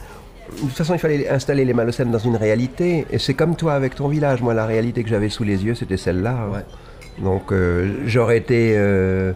[0.53, 3.07] de toute façon, il fallait installer les Malocènes dans une réalité.
[3.11, 4.43] Et c'est comme toi avec ton village.
[4.43, 6.49] Moi, la réalité que j'avais sous les yeux, c'était celle-là.
[6.53, 6.65] Ouais.
[7.23, 9.33] Donc, euh, j'aurais été euh,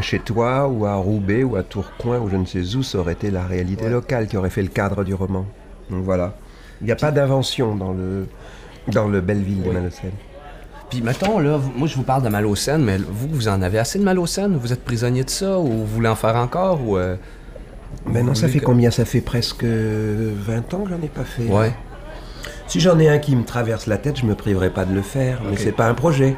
[0.00, 3.12] chez toi, ou à Roubaix, ou à Tourcoing, ou je ne sais où, ça aurait
[3.12, 5.46] été la réalité locale qui aurait fait le cadre du roman.
[5.90, 6.34] Donc voilà.
[6.80, 8.26] Il n'y a pas d'invention dans le,
[8.88, 9.74] dans le Belleville des Oui.
[9.74, 10.10] Malocènes.
[10.90, 13.98] Puis mettons, là, moi je vous parle de Malocène, mais vous, vous en avez assez
[13.98, 14.56] de Malocène?
[14.56, 16.96] Vous êtes prisonnier de ça ou vous voulez en faire encore ou...
[16.98, 17.16] euh,
[18.06, 18.90] Mais vous non, ça fait que- combien?
[18.90, 21.44] Ça fait presque 20 ans que j'en ai pas fait.
[21.48, 21.72] Ouais.
[22.66, 25.02] Si j'en ai un qui me traverse la tête, je me priverai pas de le
[25.02, 25.40] faire.
[25.44, 25.58] Mais Ok.
[25.58, 26.36] c'est pas un projet,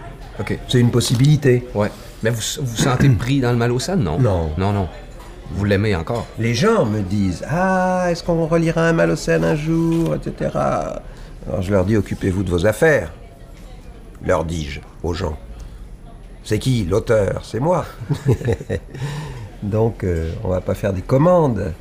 [0.69, 1.67] c'est une possibilité.
[1.75, 1.91] Ouais.
[2.23, 4.19] Mais vous vous vous sentez pris dans le Malocène, non?
[4.19, 4.51] Non.
[4.59, 4.89] Non, non.
[5.53, 6.27] Vous l'aimez encore?
[6.39, 10.51] Les gens me disent Ah, est-ce qu'on relira un Malocène un jour, etc.
[10.55, 13.13] Alors je leur dis Occupez-vous de vos affaires.
[14.25, 15.37] Leur dis-je aux gens.
[16.45, 17.41] C'est qui l'auteur?
[17.45, 17.85] C'est moi.
[19.63, 21.73] Donc euh, on va pas faire des commandes.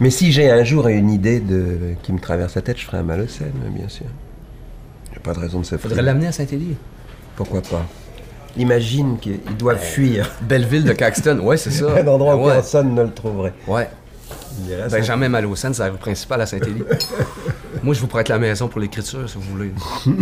[0.00, 1.94] Mais si j'ai un jour une idée de...
[2.02, 4.06] qui me traverse la tête, je ferai un Malocène, bien sûr.
[5.12, 6.04] J'ai pas de raison de se Faudrait faire.
[6.04, 6.76] l'amener à Saint-Élie.
[7.34, 7.86] Pourquoi pas?
[8.58, 10.30] Imagine qu'ils doivent fuir.
[10.42, 11.86] Belleville de Caxton, ouais, c'est ça.
[11.98, 12.54] Un endroit où ouais.
[12.54, 13.52] personne ne le trouverait.
[13.66, 13.88] Ouais.
[14.90, 16.82] Ben, jamais Malocène, c'est la rue principale à Saint-Élie.
[17.82, 19.72] moi, je vous prête la maison pour l'écriture, si vous voulez.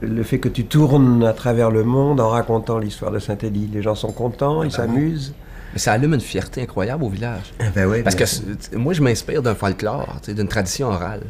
[0.00, 3.82] Le fait que tu tournes à travers le monde en racontant l'histoire de Saint-Élie, les
[3.82, 5.34] gens sont contents, ils s'amusent.
[5.72, 7.52] Mais ça allume une fierté incroyable au village.
[7.58, 8.44] Ah ben ouais, Parce que bien sûr.
[8.60, 11.22] c'est- moi, je m'inspire d'un folklore, d'une tradition orale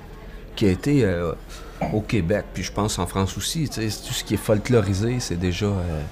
[0.55, 1.33] qui a été euh,
[1.93, 3.69] au Québec, puis je pense en France aussi.
[3.69, 3.81] Tout
[4.13, 6.03] ce qui est folklorisé, c'est déjà euh,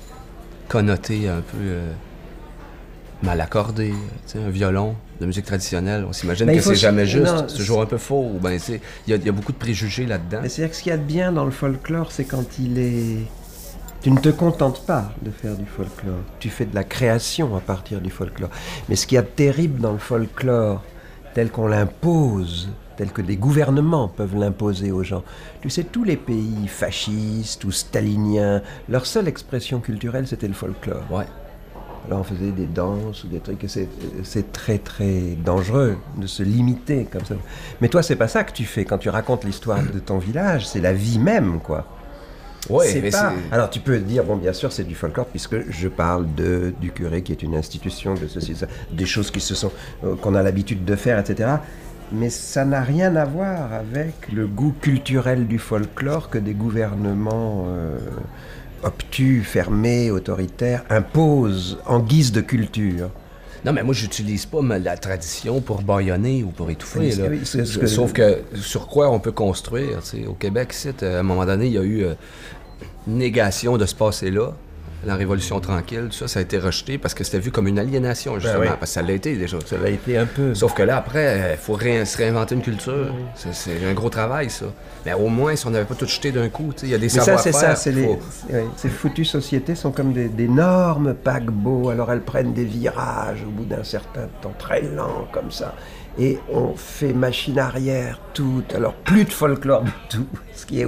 [0.68, 1.92] connoté un peu euh,
[3.22, 3.92] mal accordé.
[4.34, 7.86] Un violon de musique traditionnelle, on s'imagine Ben, que c'est jamais juste, c'est toujours un
[7.86, 8.32] peu faux.
[8.40, 8.74] Ben, il
[9.08, 10.40] y, a- il y a beaucoup de préjugés là-dedans.
[10.42, 12.78] Mais c'est-à-dire que ce qu'il y a de bien dans le folklore, c'est quand il
[12.78, 13.18] est...
[14.02, 17.60] Tu ne te contentes pas de faire du folklore, tu fais de la création à
[17.60, 18.50] partir du folklore.
[18.88, 20.84] Mais ce qu'il y a de terrible dans le folklore,
[21.34, 25.22] tel qu'on l'impose, tel que des gouvernements peuvent l'imposer aux gens,
[25.60, 31.04] tu sais, tous les pays fascistes ou staliniens, leur seule expression culturelle, c'était le folklore.
[31.10, 31.26] Ouais.
[32.06, 33.68] Alors on faisait des danses ou des trucs, et
[34.22, 37.34] c'est, très très dangereux de se limiter comme ça.
[37.80, 40.68] Mais toi, c'est pas ça que tu fais quand tu racontes l'histoire de ton village,
[40.68, 41.84] c'est la vie même, quoi.
[42.70, 43.32] Ouais, c'est mais pas...
[43.52, 46.90] Alors tu peux dire, bon, bien sûr, c'est du folklore, puisque je parle de, du
[46.90, 49.72] curé qui est une institution, de ceci, de ça, des choses qui se sont,
[50.04, 51.48] euh, qu'on a l'habitude de faire, etc.
[52.12, 57.64] Mais ça n'a rien à voir avec le goût culturel du folklore que des gouvernements
[57.68, 57.98] euh,
[58.84, 63.10] obtus, fermés, autoritaires imposent en guise de culture.
[63.64, 67.00] Non, mais moi, j'utilise pas ma- la tradition pour baïonner ou pour étouffer.
[67.22, 67.24] Là.
[67.30, 67.40] oui,
[67.80, 71.66] que- Sauf que sur quoi on peut construire, au Québec, ici, à un moment donné,
[71.66, 72.14] il y a eu euh,
[73.08, 74.52] négation de ce passé-là.
[75.04, 77.78] La Révolution tranquille, tout ça, ça a été rejeté parce que c'était vu comme une
[77.78, 78.66] aliénation, justement, oui.
[78.68, 79.58] parce que ça l'a été déjà.
[79.64, 80.54] Ça a été un peu.
[80.54, 83.12] Sauf que là, après, il faut ré- se réinventer une culture.
[83.34, 84.66] C'est- C'est un gros travail, ça.
[85.04, 87.08] Mais au moins, si on n'avait pas tout jeté d'un coup, il y a des
[87.08, 87.52] savoir-faire.
[87.54, 88.18] c'est ça, c'est les,
[88.76, 91.90] ces foutues sociétés sont comme des- d'énormes paquebots.
[91.90, 95.74] Alors elles prennent des virages au bout d'un certain temps, très lents comme ça.
[96.18, 98.64] Et on fait machine arrière, tout.
[98.74, 100.86] Alors plus de folklore du tout, ce qui est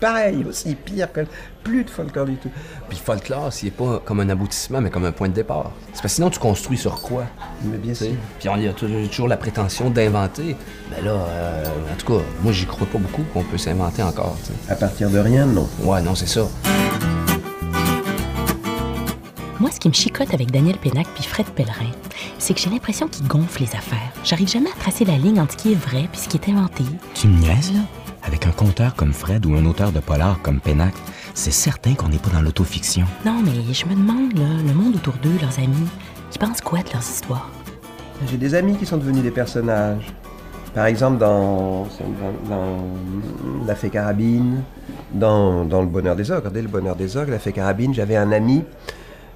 [0.00, 1.20] pareil, aussi pire que
[1.62, 2.50] plus de folklore du tout.
[2.88, 5.70] Puis folklore, c'est pas comme un aboutissement, mais comme un point de départ.
[5.86, 7.24] C'est parce que sinon, tu construis sur quoi?
[7.64, 8.12] Mais bien sûr.
[8.38, 10.56] Puis on y a toujours, la prétention d'inventer.
[10.90, 14.36] Mais là, euh, en tout cas, moi, j'y crois pas beaucoup qu'on peut s'inventer encore.
[14.44, 14.72] tu sais.
[14.72, 15.68] À partir de rien, non.
[15.82, 16.42] Ouais, non, c'est ça.
[19.60, 21.90] Moi, ce qui me chicote avec Daniel Pénac puis Fred Pellerin,
[22.38, 24.10] c'est que j'ai l'impression qu'ils gonflent les affaires.
[24.24, 26.48] J'arrive jamais à tracer la ligne entre ce qui est vrai puis ce qui est
[26.48, 26.82] inventé.
[27.12, 27.80] Tu me niaises, là?
[28.22, 30.94] Avec un conteur comme Fred ou un auteur de polar comme Pénac,
[31.34, 33.06] c'est certain qu'on n'est pas dans l'autofiction.
[33.24, 35.88] Non, mais je me demande, là, le monde autour d'eux, leurs amis,
[36.32, 37.48] ils pensent quoi de leurs histoires?
[38.26, 40.12] J'ai des amis qui sont devenus des personnages.
[40.74, 44.62] Par exemple, dans, dans, dans La Fée Carabine,
[45.12, 46.50] dans, dans Le Bonheur des Ogres.
[46.50, 48.62] Dès Le Bonheur des Ogres, La Fée Carabine, j'avais un ami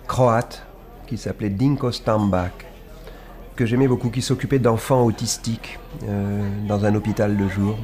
[0.07, 0.65] croate
[1.07, 2.67] qui s'appelait Dinko Stambak,
[3.57, 7.77] que j'aimais beaucoup, qui s'occupait d'enfants autistiques euh, dans un hôpital de jour.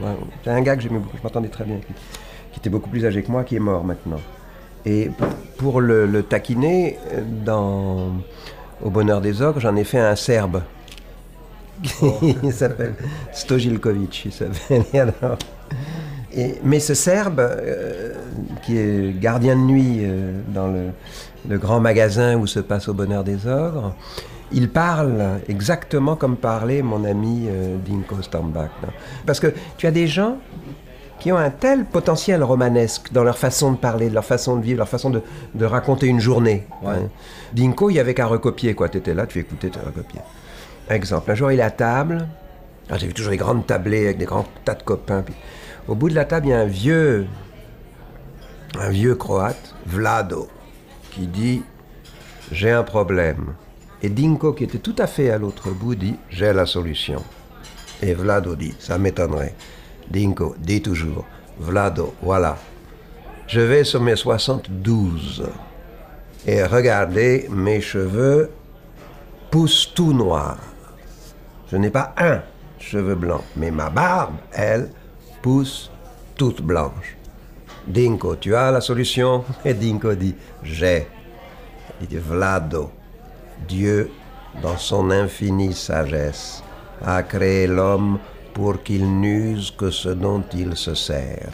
[0.45, 3.07] C'est un gars que j'aimais beaucoup, je m'entendais très bien avec qui était beaucoup plus
[3.07, 4.21] âgé que moi, qui est mort maintenant.
[4.85, 5.11] Et
[5.59, 8.13] pour le, taquiner, euh, dans
[8.83, 10.63] Au Bonheur des Ogres, j'en ai fait un Serbe.
[12.43, 12.95] il s'appelle
[13.33, 14.85] Stojilkovic, il s'appelle.
[16.33, 18.15] Et mais ce Serbe, euh,
[18.63, 20.03] qui est gardien de nuit
[20.55, 20.91] dans le,
[21.49, 23.95] le grand magasin où se passe Au Bonheur des Ogres,
[24.53, 28.71] il parle exactement comme parlait mon ami euh, Dinko Stambak.
[28.83, 28.89] là.
[29.27, 30.37] Parce que tu as des gens
[31.19, 34.63] qui ont un tel potentiel romanesque dans leur façon de parler, de leur façon de
[34.63, 35.23] vivre, leur façon de,
[35.55, 36.67] de raconter une journée.
[36.87, 37.09] hein.
[37.53, 38.89] Dinko, il n'y avait qu'à recopier, quoi.
[38.89, 40.23] Tu étais là, tu écoutais, tu recopiais.
[40.89, 42.27] Exemple, un jour, il est à table.
[42.89, 45.23] Ah, J'ai vu toujours des grandes tablées avec des grands tas de copains.
[45.23, 45.35] Puis,
[45.89, 47.27] au bout de la table, il y a un vieux,
[48.79, 50.49] un vieux croate, Vlado,
[51.11, 51.63] qui dit
[52.51, 53.53] J'ai un problème.
[54.03, 57.23] Et Dinko, qui était tout à fait à l'autre bout, dit J'ai la solution.
[58.03, 59.55] Et Vlado dit Ça m'étonnerait.
[60.11, 61.27] Dinko dit toujours
[61.59, 62.57] Vlado, voilà.
[63.47, 65.45] Je vais sur mes 72
[66.47, 68.51] et regardez, mes cheveux
[69.51, 70.59] poussent tout noirs.
[71.71, 72.41] Je n'ai pas un
[72.79, 74.91] cheveu blanc, mais ma barbe, elle,
[75.43, 75.91] pousse
[76.37, 77.17] toute blanche.
[77.87, 79.45] Dinko, tu as la solution?
[79.65, 81.07] Et Dinko dit J'ai.
[82.01, 82.91] Il dit Vlado,
[83.69, 84.11] Dieu,
[84.63, 86.63] dans son infinie sagesse,
[87.05, 88.19] a créé l'homme
[88.53, 91.51] pour qu'il n'use que ce dont il se sert.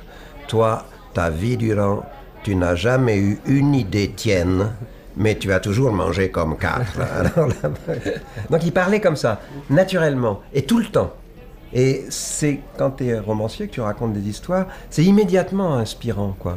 [0.49, 2.05] Toi, ta vie durant,
[2.43, 4.73] tu n'as jamais eu une idée tienne,
[5.17, 6.99] mais tu as toujours mangé comme quatre.
[8.51, 9.41] Donc il parlait comme ça,
[9.71, 11.13] naturellement, et tout le temps.
[11.79, 16.57] Et c'est quand tu es romancier que tu racontes des histoires, c'est immédiatement inspirant, quoi.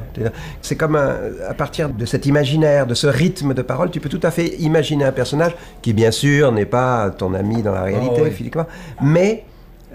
[0.61, 4.07] C'est comme un- à partir de cet imaginaire, de ce rythme de parole, tu peux
[4.07, 7.81] tout à fait imaginer un personnage qui, bien sûr, n'est pas ton ami dans la
[7.83, 8.31] réalité, Oh, oui.
[8.31, 8.65] physiquement,
[9.01, 9.43] mais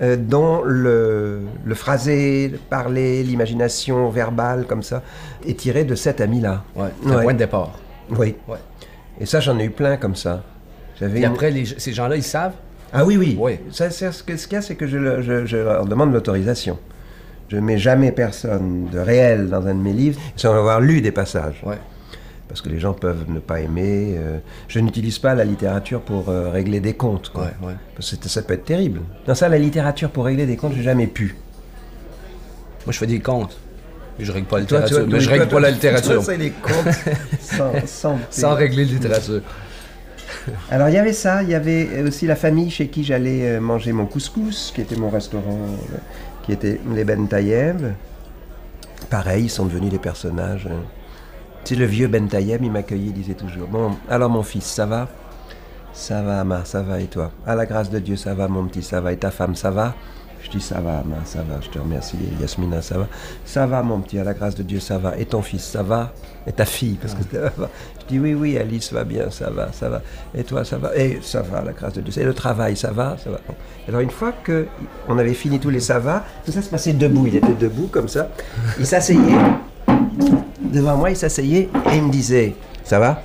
[0.03, 5.03] euh, dont le, le phrasé, le parler, l'imagination verbale, comme ça,
[5.47, 6.65] est tiré de cet ami-là.
[6.77, 7.23] Ouais, c'est un Ouais.
[7.23, 7.79] point de départ.
[8.11, 8.35] Oui.
[8.49, 8.59] Ouais.
[9.21, 10.43] Et ça, j'en ai eu plein comme ça.
[11.01, 12.55] Et après, les- ces gens-là, ils savent.
[12.95, 13.37] Ah oui, oui.
[13.39, 13.59] Oui.
[13.71, 16.79] Ça, c'est ce qu'il y a, c'est que je, le- je- je leur demande l'autorisation.
[17.49, 21.01] Je ne mets jamais personne de réel dans un de mes livres sans avoir lu
[21.03, 21.61] des passages.
[21.65, 21.79] Ouais.
[22.49, 24.15] Parce que les gens peuvent ne pas aimer.
[24.17, 27.31] euh, je n'utilise pas la littérature pour euh, régler des comptes.
[27.31, 27.45] Quoi.
[27.61, 27.75] Ouais, ouais.
[27.97, 29.01] Parce que ça peut être terrible.
[29.27, 31.37] Dans ça, la littérature pour régler des comptes, j'ai jamais pu.
[32.87, 33.57] Moi, je fais des comptes.
[34.21, 35.07] Je règle pas la Toi, littérature.
[35.09, 36.23] vois, mais je règle toi, pas la littérature.
[36.63, 36.95] comptes
[37.41, 39.41] sans, sans, Sans régler la littérature.
[40.71, 43.61] Alors il y avait ça, il y avait aussi la famille chez qui j'allais euh,
[43.61, 45.97] manger mon couscous, qui était mon restaurant, euh,
[46.43, 47.83] qui était les Ben Taïeb.
[49.11, 50.69] Pareil, ils sont devenus des personnages.
[51.65, 54.65] Tu sais, le vieux Ben Taïeb, il m'accueillait, il disait toujours Bon, alors mon fils,
[54.65, 55.09] ça va?
[55.93, 57.31] Ça va, Ama, ça va, et toi?
[57.47, 59.71] À la grâce de Dieu, ça va, mon petit, ça va, et ta femme, ça
[59.71, 59.95] va?
[60.45, 63.09] Je dis Ça va, ça va, je te remercie, Yasmina, ça va
[63.45, 65.83] Ça va, mon petit, à la grâce de Dieu, ça va, et ton fils, ça
[65.83, 66.13] va?
[66.47, 67.71] Et ta fille, parce que ça va.
[68.01, 70.03] Je dis Oui, oui, Alice va bien, ça va, ça va,
[70.35, 72.77] et toi, ça va, et ça va, à la grâce de Dieu, et le travail,
[72.77, 73.41] ça va, ça va.
[73.89, 74.67] Alors, une fois que
[75.09, 77.89] on avait fini tous les ça va, tout ça se passait debout, il était debout
[77.91, 78.29] comme ça,
[78.79, 79.21] il s'asseyait
[80.75, 82.55] devant moi, il s'asseyait et il me disait
[82.85, 83.23] Ça va?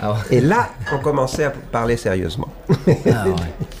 [0.00, 0.18] Ah ouais.
[0.30, 2.48] Et là, on commençait à parler sérieusement.
[2.68, 3.34] Ah ouais.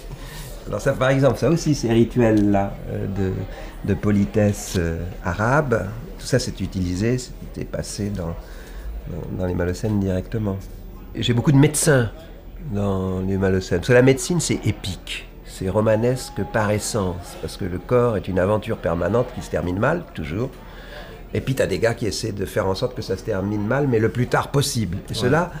[0.68, 3.32] Alors, ça, par exemple, ça aussi, ces rituels-là euh, de,
[3.84, 5.86] de politesse euh, arabe,
[6.18, 8.34] tout ça, c'est utilisé, c'était passé dans,
[9.08, 10.56] dans, dans les Malocènes directement.
[11.14, 12.10] J'ai beaucoup de médecins
[12.72, 15.28] dans les Malocènes, parce que la médecine, c'est épique.
[15.46, 19.78] C'est romanesque par essence, parce que le corps est une aventure permanente qui se termine
[19.78, 20.50] mal, toujours.
[21.32, 23.22] Et puis, tu as des gars qui essaient de faire en sorte que ça se
[23.22, 24.98] termine mal, mais le plus tard possible.
[25.10, 25.52] Et ceux-là,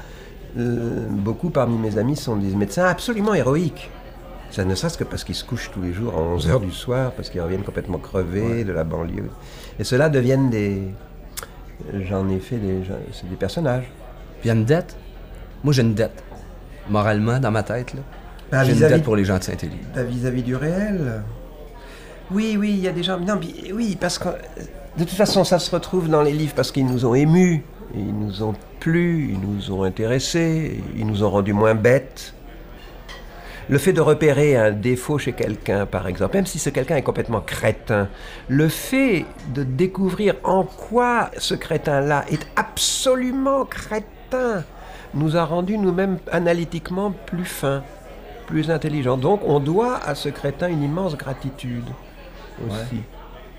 [0.58, 3.90] euh, beaucoup parmi mes amis sont des médecins absolument héroïques.
[4.50, 7.12] Ça ne serait-ce que parce qu'ils se couchent tous les jours à 11h du soir,
[7.12, 9.30] parce qu'ils reviennent complètement crevés de la banlieue.
[9.78, 10.92] Et ceux-là deviennent des,
[12.08, 12.80] J'en ai fait des.
[13.12, 13.84] C'est des personnages.
[14.40, 14.96] Puis il y a une dette.
[15.62, 16.22] Moi, j'ai une dette.
[16.88, 18.00] Moralement, dans ma tête, là.
[18.52, 19.78] Ah, j'ai une dette pour les gens de Saint-Élie.
[19.92, 21.22] T'as vis-à-vis du réel
[22.30, 23.18] Oui, oui, il y a des gens.
[23.18, 26.70] Non, mais oui, parce que de toute façon, ça se retrouve dans les livres parce
[26.70, 31.30] qu'ils nous ont émus, ils nous ont plu, ils nous ont intéressés, ils nous ont
[31.30, 32.34] rendus moins bêtes.
[33.68, 37.02] Le fait de repérer un défaut chez quelqu'un, par exemple, même si ce quelqu'un est
[37.02, 38.08] complètement crétin,
[38.48, 44.62] le fait de découvrir en quoi ce crétin-là est absolument crétin,
[45.14, 47.82] nous a rendus nous-mêmes analytiquement plus fins,
[48.46, 49.16] plus intelligents.
[49.16, 51.86] Donc on doit à ce crétin une immense gratitude
[52.68, 53.02] aussi.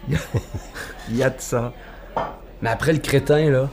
[0.07, 0.39] Il y a-
[1.09, 1.73] Il y a de ça.
[2.61, 3.67] Mais après le crétin, là,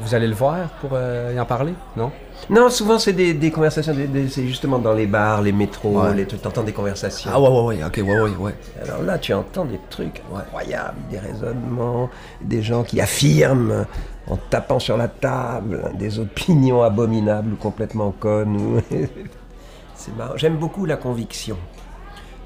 [0.00, 2.10] vous allez le voir pour euh, y en parler, non?
[2.50, 3.94] Non, souvent c'est des, des conversations,
[4.30, 6.26] c'est justement dans les bars, les métros, Ouais.
[6.26, 7.30] tu entends des conversations.
[7.32, 8.54] Ah ouais, ouais, ouais, ok, ouais, ouais, ouais.
[8.82, 12.08] Alors là, tu entends des trucs incroyables, des raisonnements,
[12.40, 13.84] des gens qui affirment
[14.28, 18.80] en tapant sur la table des opinions abominables ou complètement connes.
[19.94, 20.36] C'est marrant.
[20.36, 21.56] J'aime beaucoup la conviction,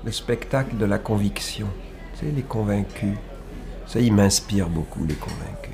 [0.05, 1.69] le spectacle de la conviction.
[2.19, 3.17] Tu sais, les convaincus.
[3.87, 5.72] Ça, il m'inspire beaucoup, les convaincus.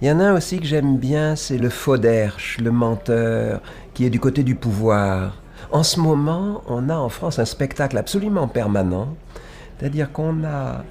[0.00, 3.60] Il y en a aussi que j'aime bien, c'est le Fauderche, le menteur,
[3.94, 5.42] qui est du côté du pouvoir.
[5.72, 9.16] En ce moment, on a en France un spectacle absolument permanent,
[9.78, 10.84] c'est-à-dire qu'on a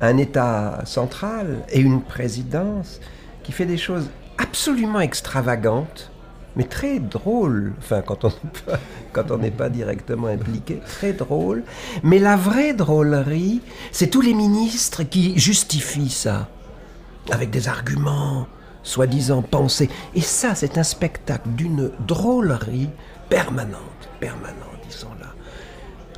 [0.00, 3.00] un État central et une présidence
[3.42, 6.10] qui fait des choses absolument extravagantes,
[6.56, 8.78] mais très drôles, enfin quand on n'est pas,
[9.12, 11.62] quand on n'est pas directement impliqué, très drôles.
[12.02, 13.60] Mais la vraie drôlerie,
[13.92, 16.48] c'est tous les ministres qui justifient ça
[17.30, 18.46] avec des arguments
[18.82, 19.90] soi-disant pensés.
[20.14, 22.90] Et ça, c'est un spectacle d'une drôlerie
[23.28, 25.34] permanente, permanente, sont là.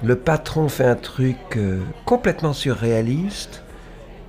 [0.02, 3.62] Le patron fait un truc euh, complètement surréaliste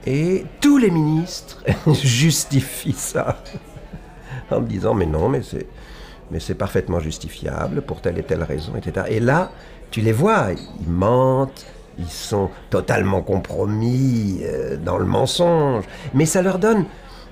[0.07, 1.63] et tous les ministres
[2.03, 3.43] justifient ça
[4.51, 5.41] en disant mais non, mais
[6.39, 9.07] c'est parfaitement justifiable pour telle et telle raison, etc.
[9.09, 9.51] Et là,
[9.91, 11.65] tu les vois, ils mentent,
[11.99, 15.83] ils sont totalement compromis euh, dans le mensonge,
[16.13, 16.85] mais ça leur donne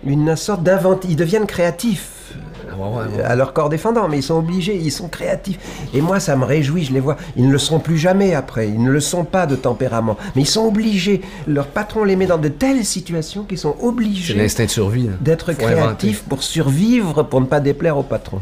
[0.05, 2.33] une sorte d'inventivité, ils deviennent créatifs
[2.69, 3.23] Ah ouais, ouais, ouais.
[3.23, 5.57] à leur corps défendant, mais ils sont obligés, ils sont créatifs.
[5.93, 7.17] Et moi, ça me réjouit, je les vois.
[7.35, 10.43] Ils ne le seront plus jamais après, ils ne le sont pas de tempérament, mais
[10.43, 11.21] ils sont obligés.
[11.47, 15.07] Leur patron les met dans de telles situations qu'ils sont obligés l'instinct de survie.
[15.07, 15.13] là.
[15.19, 15.65] d'être inventer.
[15.65, 18.41] créatifs pour survivre, pour ne pas déplaire au patron.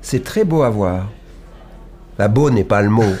[0.00, 1.08] C'est très beau à voir.
[2.18, 3.04] La beau n'est pas le mot.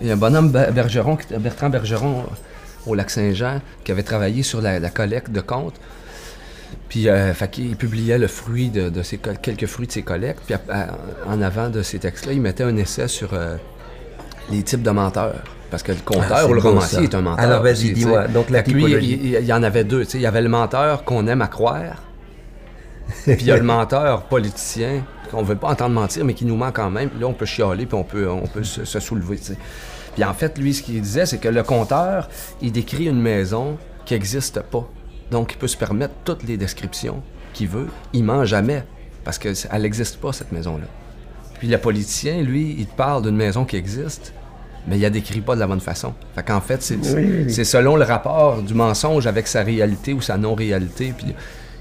[0.00, 4.02] Il y a un bonhomme Ber- Bergeron, Bertrand Bergeron, euh, au lac Saint-Jean, qui avait
[4.02, 5.76] travaillé sur la, la collecte de comptes.
[6.88, 10.02] Puis, euh, fait qu'il publiait le fruit de, de ses, col- quelques fruits de ses
[10.02, 10.42] collectes.
[10.46, 10.86] Puis, à- à-
[11.28, 13.56] en avant de ces textes-là, il mettait un essai sur euh,
[14.50, 15.42] les types de menteurs.
[15.70, 17.02] Parce que le Ah, conteur ou le beau, romancier ça.
[17.04, 17.44] est un menteur.
[17.44, 18.28] Alors, vas-y, dis-moi.
[18.28, 20.04] Donc, la il, il- il y en avait deux.
[20.14, 22.02] Il y avait le menteur qu'on aime à croire.
[23.24, 26.56] Puis il y a le menteur politicien qu'on veut pas entendre mentir, mais qui nous
[26.56, 27.10] ment quand même.
[27.20, 29.40] Là, on peut chialer, puis on peut, on peut se, se soulever.
[30.14, 32.28] Puis en fait, lui, ce qu'il disait, c'est que le conteur,
[32.62, 34.88] il décrit une maison qui n'existe pas.
[35.30, 37.88] Donc, il peut se permettre toutes les descriptions qu'il veut.
[38.12, 38.84] Il ment jamais,
[39.24, 40.86] parce qu'elle n'existe pas, cette maison-là.
[41.58, 44.32] Puis le politicien, lui, il te parle d'une maison qui existe,
[44.86, 46.14] mais il la décrit pas de la bonne façon.
[46.34, 46.98] Fait qu'en fait, c'est
[47.48, 51.34] c'est selon le rapport du mensonge avec sa réalité ou sa non-réalité, puis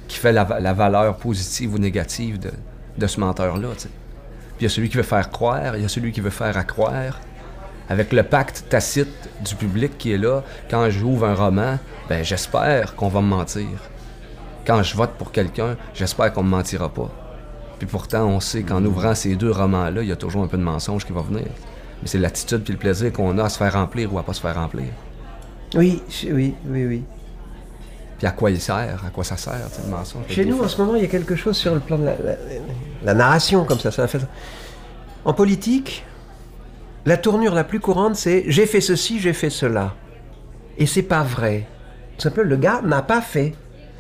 [0.08, 2.52] qui fait la, va- la valeur positive ou négative de,
[2.98, 3.70] de ce menteur-là.
[3.78, 3.90] Puis
[4.62, 6.58] il y a celui qui veut faire croire, il y a celui qui veut faire
[6.58, 7.20] accroire.
[7.90, 10.42] Avec le pacte tacite du public qui est là,
[10.72, 11.78] quand j'ouvre un roman,
[12.10, 13.68] ben j'espère qu'on va me mentir.
[14.66, 17.12] Quand je vote pour quelqu'un, j'espère qu'on me mentira pas.
[17.78, 20.58] Puis pourtant, on sait qu'en ouvrant ces deux romans-là, il y a toujours un peu
[20.58, 21.46] de mensonge qui va venir.
[22.02, 24.34] Mais c'est l'attitude puis le plaisir qu'on a à se faire remplir ou à pas
[24.34, 24.88] se faire remplir.
[25.76, 27.04] oui, oui, oui, oui.
[28.26, 29.54] Puis à quoi il sert, à quoi ça sert,
[29.86, 30.24] le mensonge?
[30.30, 32.14] Chez nous, en ce moment, il y a quelque chose sur le plan de la,
[32.18, 32.36] la-
[33.04, 33.92] la narration, comme ça.
[33.92, 34.18] ça fait...
[35.26, 36.04] En politique,
[37.06, 39.94] la tournure la plus courante, c'est j'ai fait ceci, j'ai fait cela.
[40.80, 41.68] Et c'est pas vrai.
[42.18, 43.54] Tout simplement, le gars n'a pas fait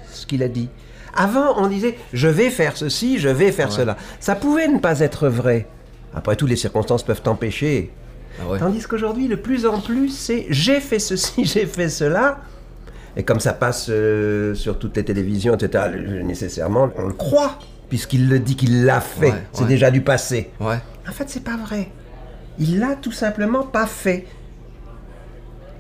[0.09, 0.69] ce qu'il a dit.
[1.15, 3.95] Avant, on disait je vais faire ceci, je vais faire cela.
[4.19, 5.67] Ça pouvait ne pas être vrai.
[6.15, 7.91] Après tout, les circonstances peuvent t'empêcher.
[8.41, 8.57] Ah ouais.
[8.57, 12.39] Tandis qu'aujourd'hui, de plus en plus, c'est j'ai fait ceci, j'ai fait cela.
[13.17, 15.85] Et comme ça passe euh, sur toutes les télévisions, etc.,
[16.23, 17.57] nécessairement, on le croit,
[17.89, 19.31] puisqu'il le dit qu'il l'a fait.
[19.31, 19.67] Ouais, c'est ouais.
[19.67, 20.51] déjà du passé.
[20.59, 20.79] Ouais.
[21.07, 21.89] En fait, c'est pas vrai.
[22.59, 24.25] Il l'a tout simplement pas fait.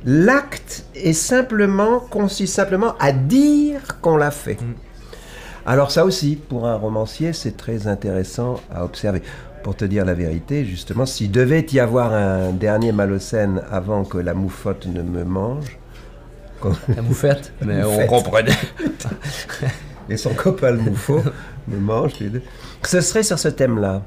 [0.05, 4.57] L'acte est simplement consiste simplement à dire qu'on l'a fait.
[5.65, 9.23] Alors ça aussi, pour un romancier, c'est très intéressant à observer.
[9.63, 14.19] Pour te dire la vérité, justement, s'il devait y avoir un dernier Malocène avant que
[14.19, 15.79] la mouffotte ne me mange,
[16.95, 18.07] La moufette, mais on Moufette.
[18.07, 18.51] comprenait.
[20.09, 21.21] Et son copain le moufo
[21.67, 22.19] me mange.
[22.19, 22.41] les deux.
[22.83, 24.03] Ce serait sur ce thème-là.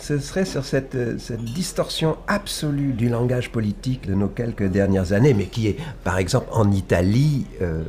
[0.00, 5.12] Ce serait sur cette, euh, cette distorsion absolue du langage politique de nos quelques dernières
[5.12, 7.82] années, mais qui est, par exemple, en Italie, euh,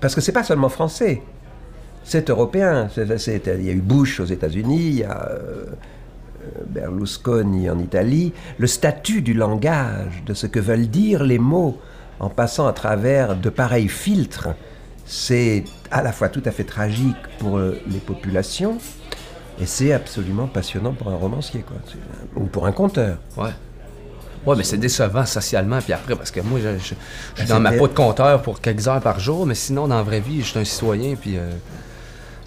[0.00, 1.22] parce que c'est pas seulement français,
[2.04, 2.88] c'est européen.
[2.96, 5.66] Il y a eu Bush aux États-Unis, il y a euh,
[6.66, 8.32] Berlusconi en Italie.
[8.56, 11.78] Le statut du langage, de ce que veulent dire les mots,
[12.20, 14.48] en passant à travers de pareils filtres,
[15.06, 18.78] c'est à la fois tout à fait tragique pour euh, les populations
[19.60, 21.76] et c'est absolument passionnant pour un romancier, quoi.
[22.36, 23.18] Ou pour un conteur.
[23.36, 23.50] Ouais.
[24.46, 26.96] Ouais, mais c'est décevant socialement, puis après, parce que moi, je, je- je suis
[27.38, 30.02] Ben, dans ma peau de compteur pour quelques heures par jour, mais sinon, dans la
[30.04, 31.36] vraie vie, je suis un citoyen, puis.
[31.36, 31.50] euh,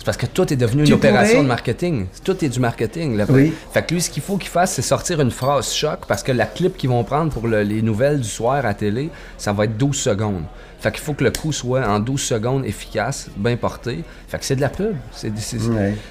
[0.02, 2.08] c'est parce que tout est devenu une opération pourrais- de marketing.
[2.24, 3.18] Tout est du marketing.
[3.18, 3.26] Là.
[3.30, 3.54] Oui.
[3.72, 6.32] Fait que lui, ce qu'il faut qu'il fasse, c'est sortir une phrase choc, parce que
[6.32, 9.66] la clip qu'ils vont prendre pour le- les nouvelles du soir à télé, ça va
[9.66, 10.42] être 12 secondes.
[10.80, 14.04] Fait qu'il faut que le coup soit en 12 secondes efficace, bien porté.
[14.28, 14.96] Fait que c'est de la pub.
[15.12, 15.60] C'est, c'est-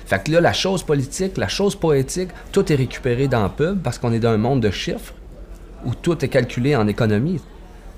[0.07, 3.83] fait que là, la chose politique, la chose poétique, tout est récupéré dans la pub
[3.83, 5.13] parce qu'on est dans un monde de chiffres
[5.85, 7.41] où tout est calculé en économie.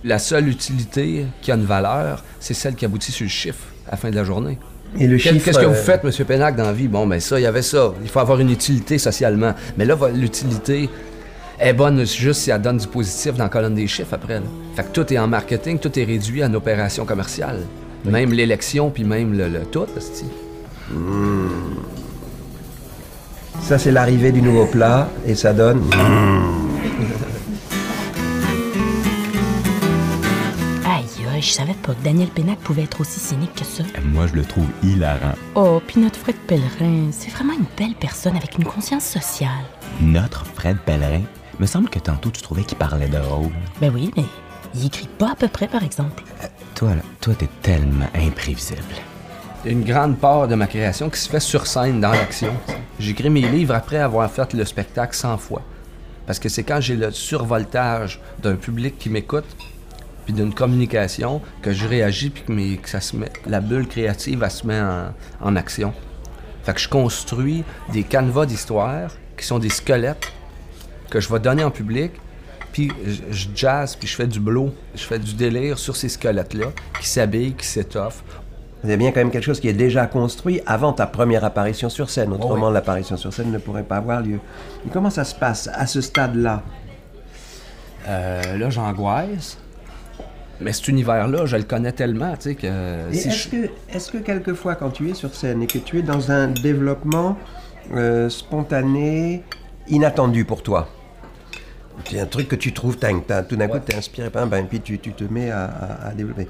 [0.04, 3.90] La seule utilité qui a une valeur, c'est celle qui aboutit sur le chiffre à
[3.90, 4.58] la fin de la journée.
[4.98, 6.10] Et le chiffre, Qu'est-ce que vous euh, faites, M.
[6.26, 6.88] Pénac, dans la vie?
[6.88, 7.94] Bon, ben ça, il y avait ça.
[8.02, 9.54] Il faut avoir une utilité socialement.
[9.78, 10.90] Mais là, l'utilité
[11.58, 14.34] est bonne juste si elle donne du positif dans la colonne des chiffres après.
[14.34, 14.46] là.
[14.76, 17.60] Fait que tout est en marketing, tout est réduit à une opération commerciale.
[18.04, 19.86] Même l'élection, puis même le, le tout.
[23.60, 25.82] Ça, c'est l'arrivée du nouveau plat et ça donne.
[25.92, 26.71] Aïe,
[31.42, 33.82] je savais pas que Daniel Pénac pouvait être aussi cynique que ça.
[34.04, 35.34] Moi, je le trouve hilarant.
[35.54, 39.64] Oh, puis notre Fred Pellerin, c'est vraiment une belle personne avec une conscience sociale.
[40.00, 41.22] Notre Fred Pellerin,
[41.58, 43.50] me semble que tantôt tu trouvais qu'il parlait de rôle.
[43.80, 44.24] Ben oui, mais
[44.74, 46.22] il écrit pas à peu près, par exemple.
[46.74, 48.80] Toi, là, toi, t'es tellement imprévisible.
[49.64, 52.52] Une grande part de ma création qui se fait sur scène, dans l'action.
[52.98, 55.62] J'écris mes livres après avoir fait le spectacle 100 fois.
[56.26, 59.56] Parce que c'est quand j'ai le survoltage d'un public qui m'écoute,
[60.24, 63.88] puis d'une communication, que je réagis, puis que, mes- que ça se met, la bulle
[63.88, 65.06] créative, elle se met en,
[65.40, 65.92] en action.
[66.64, 70.32] Fait que je construis des canevas d'histoire qui sont des squelettes
[71.10, 72.12] que je vais donner en public,
[72.72, 72.90] puis
[73.30, 76.68] je, jazz, puis je fais du blow, je fais du délire sur ces squelettes-là,
[77.00, 78.22] qui s'habillent, qui s'étoffent,
[78.84, 82.10] a bien quand même quelque chose qui est déjà construit avant ta première apparition sur
[82.10, 82.32] scène.
[82.32, 82.72] Autrement, oui.
[82.74, 84.40] l'apparition sur scène ne pourrait pas avoir lieu.
[84.86, 86.62] Et comment ça se passe à ce stade-là?
[88.08, 89.58] Euh, là, j'angoisse.
[90.62, 92.68] Mais cet univers-là, je le connais tellement, tu sais, que
[93.12, 95.98] si est-ce je- que, est-ce que quelquefois, quand tu es sur scène et que tu
[95.98, 97.36] es dans un développement
[97.94, 99.42] euh, spontané,
[99.88, 100.88] inattendu pour toi,
[102.08, 104.46] c'est un truc que tu trouves, t'as- tout d'un coup, tu es inspiré par un,
[104.46, 106.48] ben, puis tu, tu te mets à, à- à développer.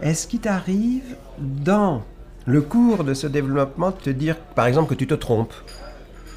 [0.00, 1.02] Est-ce qu'il t'arrive,
[1.38, 2.02] dans
[2.46, 5.52] le cours de ce développement, de te dire, par exemple, que tu te trompes,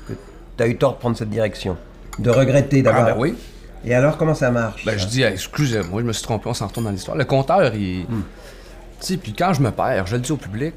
[0.08, 0.14] que
[0.58, 1.78] tu as eu tort de prendre cette direction,
[2.20, 3.06] de regretter Ah d'avoir...
[3.06, 3.36] ben oui.
[3.86, 4.98] Et alors, comment ça marche Ben, ça?
[5.00, 7.18] je dis, excusez-moi, je me suis trompé, on s'en retourne dans l'histoire.
[7.18, 8.04] Le compteur, il.
[8.04, 8.24] Hmm.
[9.02, 10.74] Tu sais, puis quand je me perds, je le dis au public,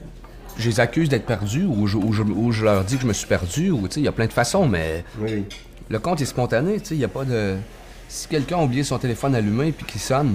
[0.58, 3.06] je les accuse d'être perdus ou je, ou je- ou je leur dis que je
[3.06, 5.44] me suis perdu, ou tu sais, il y a plein de façons, mais Oui,
[5.88, 7.56] le compte est spontané, tu sais, il n'y a pas de.
[8.08, 10.30] Si quelqu'un a oublié son téléphone allumé puis qu'il sonne,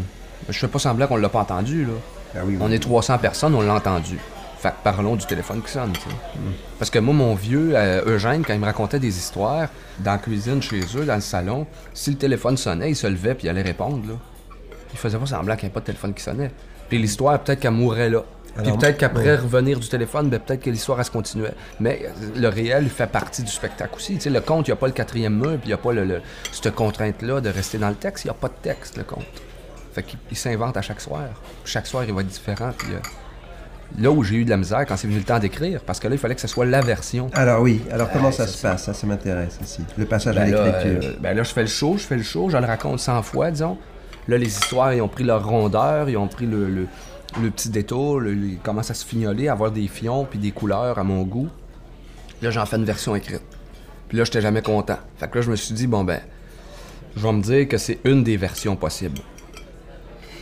[0.48, 1.94] ben, je fais pas semblant qu'on l'a pas entendu, là.
[2.36, 2.58] Ah oui, oui.
[2.62, 4.18] On est 300 personnes, on l'a entendu.
[4.62, 5.94] Fait que parlons du téléphone qui sonne.
[6.78, 10.18] Parce que moi, mon vieux, euh, Eugène, quand il me racontait des histoires, dans la
[10.20, 13.50] cuisine, chez eux, dans le salon, si le téléphone sonnait, il se levait puis il
[13.50, 14.14] allait répondre, là.
[14.94, 16.52] Il faisait pas semblant qu'il n'y ait pas de téléphone qui sonnait.
[16.90, 18.24] Puis l'histoire, peut-être qu'elle mourrait là.
[18.62, 21.54] Puis peut-être qu'après revenir du téléphone, ben, peut-être que l'histoire, elle se continuait.
[21.80, 22.10] Mais euh,
[22.40, 24.16] le réel fait partie du spectacle aussi.
[24.16, 25.78] Tu sais, le conte, il n'y a pas le quatrième mur, puis il n'y a
[25.78, 28.26] pas le, le- cette contrainte-là de rester dans le texte.
[28.26, 29.26] Il n'y a pas de texte, le conte.
[29.94, 31.24] Fait qu'il il s'invente à chaque soir.
[31.66, 32.72] Chaque soir, il va être différent.
[32.78, 32.98] Puis, euh,
[34.00, 36.08] là où j'ai eu de la misère, quand c'est venu le temps d'écrire, parce que
[36.08, 37.30] là, il fallait que ce soit la version.
[37.34, 38.84] Alors oui, alors comment Ouais, ça se passe?
[38.84, 39.82] Ça, ça m'intéresse aussi.
[39.98, 41.10] Le passage à Ben là, l'écriture.
[41.10, 43.22] euh, ben là, je fais le show, je fais le show, je le raconte 100
[43.24, 43.78] fois, disons.
[44.28, 46.88] Là, les histoires, ils ont pris leur rondeur, ils ont pris le, le-
[47.42, 50.52] le petit détour, le- ils commencent à se fignoler, à avoir des fions puis des
[50.52, 51.50] couleurs à mon goût.
[52.42, 53.42] Là, j'en fais une version écrite.
[54.10, 54.98] Puis là, j'étais jamais content.
[55.18, 56.20] Fait que là, je me suis dit, bon, ben,
[57.16, 59.20] je vais me dire que c'est une des versions possibles.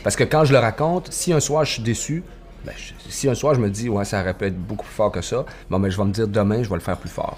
[0.02, 2.22] Parce que quand je le raconte, si un soir je suis déçu,
[2.64, 4.94] ben, je- si un soir je me dis, ouais, ça aurait pu être beaucoup plus
[4.94, 7.10] fort que ça, bon, ben, je vais me dire demain, je vais le faire plus
[7.10, 7.36] fort.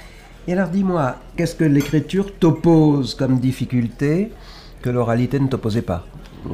[0.48, 4.32] Et alors dis-moi, qu'est-ce que l'écriture t'oppose comme difficulté
[4.82, 6.04] que l'oralité ne t'opposait pas?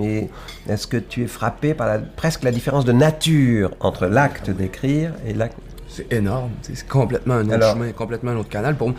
[0.03, 0.29] Et
[0.69, 5.13] est-ce que tu es frappé par la- presque la différence de nature entre l'acte d'écrire
[5.27, 5.57] et l'acte...
[5.89, 6.51] C'est énorme.
[6.61, 8.77] C'est complètement un autre Alors- chemin, complètement un autre canal.
[8.77, 8.97] Pour moi,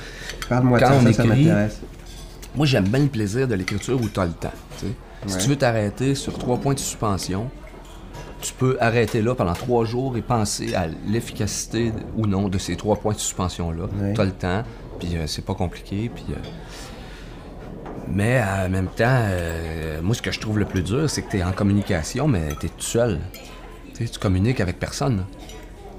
[0.49, 1.79] Parle-moi de ça, on ça, ça écrit- m'intéresse.
[2.55, 4.51] moi j'aime bien le plaisir de l'écriture où tu as le temps.
[5.27, 7.51] Si tu veux t'arrêter sur trois points de suspension,
[8.41, 12.75] tu peux arrêter là pendant trois jours et penser à l'efficacité ou non de ces
[12.75, 13.83] trois points de suspension-là.
[14.01, 14.13] Ouais.
[14.13, 14.63] Tu as le temps,
[14.99, 16.25] puis euh, c'est pas compliqué, puis...
[16.31, 16.35] euh,
[18.11, 21.29] mais en même temps, euh, moi, ce que je trouve le plus dur, c'est que
[21.29, 23.19] tu es en communication, mais tu es tout seul.
[23.93, 25.25] Tu sais, tu communiques avec personne.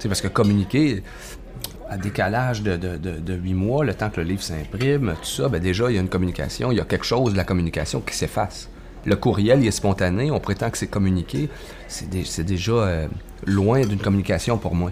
[0.03, 1.03] Parce que communiquer
[1.89, 5.29] à décalage de, de, de, de 8 mois, le temps que le livre s'imprime, tout
[5.29, 7.45] ça, ben déjà, il y a une communication, il y a quelque chose de la
[7.45, 8.70] communication qui s'efface.
[9.05, 11.49] Le courriel, il est spontané, on prétend que c'est communiqué.
[11.89, 13.07] C'est dé- c'est déjà euh,
[13.47, 14.91] loin d'une communication pour moi.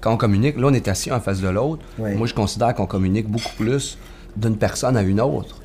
[0.00, 1.82] Quand on communique, là, on est assis en face de l'autre.
[1.98, 2.14] Oui.
[2.14, 3.98] Moi, je considère qu'on communique beaucoup plus
[4.36, 5.60] d'une personne à une autre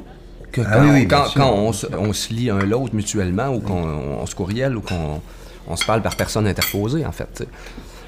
[0.52, 1.06] que Ah quand, oui,
[1.68, 3.84] on, se, on se lit un l'autre mutuellement ou qu'on
[4.22, 5.22] on se courriel ou qu'on
[5.68, 7.48] on se parle par personne interposée, en fait.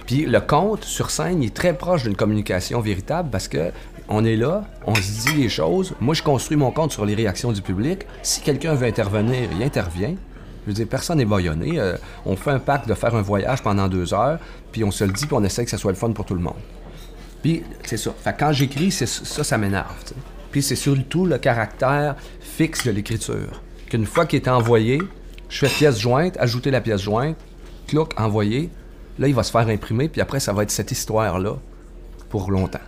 [0.05, 3.71] Puis le conte sur scène, il est très proche d'une communication véritable parce que
[4.09, 5.93] on est là, on se dit les choses.
[6.01, 8.05] Moi, je construis mon compte sur les réactions du public.
[8.21, 10.15] Si quelqu'un veut intervenir, il intervient.
[10.63, 11.79] Je veux dire, personne n'est baïonné.
[11.79, 11.95] Euh,
[12.25, 14.39] on fait un pacte de faire un voyage pendant deux heures,
[14.71, 16.35] puis on se le dit, puis on essaie que ça soit le fun pour tout
[16.35, 16.53] le monde.
[17.41, 18.13] Puis c'est ça.
[18.39, 19.93] Quand j'écris, ça, ça m'énerve.
[20.51, 23.61] Puis c'est surtout le caractère fixe de l'écriture.
[23.89, 25.01] Qu'une fois qu'il est envoyé,
[25.49, 27.35] je fais pièce jointe, ajouter la pièce jointe,
[27.87, 28.69] cloc, envoyer.
[29.19, 31.57] Là, il va se faire imprimer, puis après, ça va être cette histoire-là
[32.29, 32.79] pour longtemps.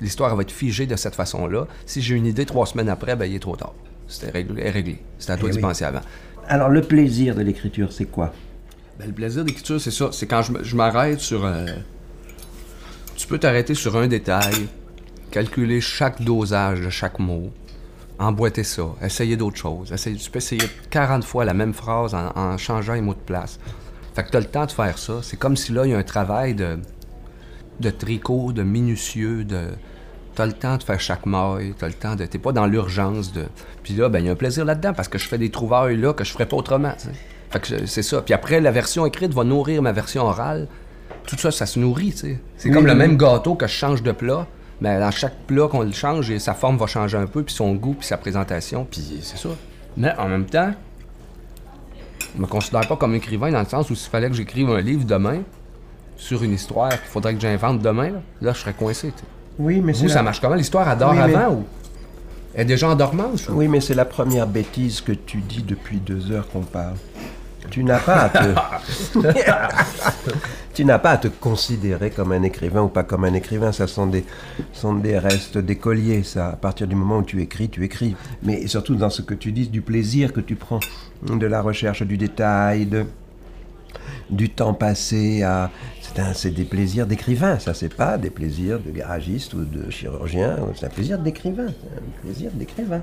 [0.00, 1.66] L'histoire va être figée de cette façon-là.
[1.86, 3.74] Si j'ai une idée trois semaines après, ben il est trop tard.
[4.08, 4.70] C'était réglé.
[4.70, 4.98] réglé.
[5.18, 5.62] C'était à toi Eh d'y oui.
[5.62, 6.00] penser avant.
[6.46, 8.32] Alors, le plaisir de l'écriture, c'est quoi?
[8.98, 10.10] Ben, le plaisir d'écriture, c'est ça.
[10.12, 11.66] C'est quand je, m'arrête sur un.
[13.16, 14.68] Tu peux t'arrêter sur un détail,
[15.30, 17.50] calculer chaque dosage de chaque mot,
[18.18, 19.92] emboîter ça, essayer d'autres choses.
[19.92, 23.20] Essayer, tu peux essayer 40 fois la même phrase en, en changeant les mots de
[23.20, 23.58] place.
[24.14, 25.20] Fait que tu as le temps de faire ça.
[25.22, 26.78] C'est comme si là, il y a un travail de,
[27.80, 29.68] de tricot, de minutieux, de.
[30.34, 32.24] T'as le temps de faire chaque maille, t'as le temps de.
[32.24, 33.44] T'es pas dans l'urgence de.
[33.82, 35.96] Puis là, ben, il y a un plaisir là-dedans parce que je fais des trouvailles
[35.96, 36.94] là que je ferais pas autrement.
[37.50, 38.22] Fait que c'est ça.
[38.22, 40.68] Puis après, la version écrite va nourrir ma version orale.
[41.26, 42.40] Tout ça, ça se nourrit, tu sais.
[42.56, 44.46] C'est Oui, comme le même gâteau que je change de plat.
[44.80, 47.54] Mais dans chaque plat qu'on le change, et sa forme va changer un peu, puis
[47.54, 49.50] son goût, puis sa présentation, puis c'est ça.
[49.96, 50.74] Mais en même temps,
[52.34, 54.80] je me considère pas comme écrivain dans le sens où s'il fallait que j'écrive un
[54.80, 55.42] livre demain
[56.22, 59.12] sur une histoire qu'il faudrait que j'invente demain, là, là, je serais coincé.
[59.58, 60.22] Oui, mais Vous, c'est ça la...
[60.22, 60.54] marche comment?
[60.54, 60.88] L'histoire?
[60.88, 61.64] Adore Oui, mais- avant ou
[62.54, 63.48] est déjà en dormance?
[63.48, 63.54] ou?
[63.54, 66.94] Oui, mais c'est la première bêtise que tu dis depuis deux heures qu'on parle.
[67.70, 69.18] Tu n'as pas à te...
[70.74, 73.72] tu n'as pas à te considérer comme un écrivain ou pas comme un écrivain.
[73.72, 74.24] Ça sont des,
[74.72, 76.48] sont des restes d'écoliers, ça.
[76.48, 78.14] À partir du moment où tu écris, tu écris.
[78.42, 80.80] Mais surtout dans ce que tu dis, du plaisir que tu prends,
[81.26, 83.06] de la recherche du détail, de,
[84.32, 85.70] du temps passé à...
[86.34, 90.84] C'est des plaisirs d'écrivain, ça c'est pas des plaisirs de garagiste ou de chirurgien, c'est
[90.84, 93.02] un plaisir d'écrivain, un plaisir d'écrivain.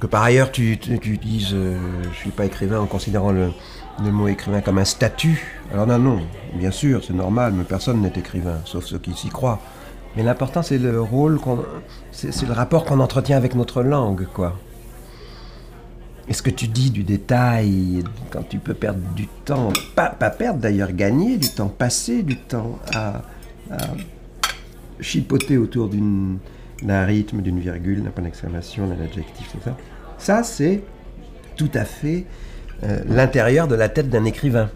[0.00, 1.78] Que par ailleurs tu, dises euh,
[2.12, 3.50] je suis pas écrivain en considérant le,
[4.02, 5.60] le mot écrivain comme un statut.
[5.72, 6.20] Alors non, non,
[6.54, 9.60] bien sûr, c'est normal, mais personne n'est écrivain, sauf ceux qui s'y croient.
[10.16, 11.64] Mais l'important c'est le rôle qu'on...
[12.10, 14.56] C'est le rapport qu'on entretient avec notre langue, quoi.
[16.28, 19.72] Est-ce que tu dis du détail quand tu peux perdre du temps?
[19.94, 23.22] Pas, pas perdre d'ailleurs, gagner du temps, passer du temps à,
[25.00, 25.90] chipoter autour
[26.82, 29.58] d'un rythme, d'une virgule, d'un point d'exclamation, d'un adjectif, tout
[30.18, 30.42] ça.
[30.42, 30.82] C'est
[31.56, 32.24] tout à fait
[32.84, 34.70] euh, l'intérieur de la tête d'un écrivain.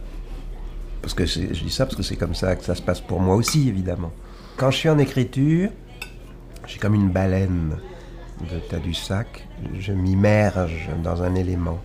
[1.00, 3.20] Parce que je dis ça parce que c'est comme ça que ça se passe pour
[3.20, 4.12] moi aussi, évidemment.
[4.56, 5.70] Quand je suis en écriture,
[6.66, 7.76] j'ai comme une baleine
[8.40, 9.46] de Tadoussac.
[9.78, 11.78] Je m'immerge dans un élément.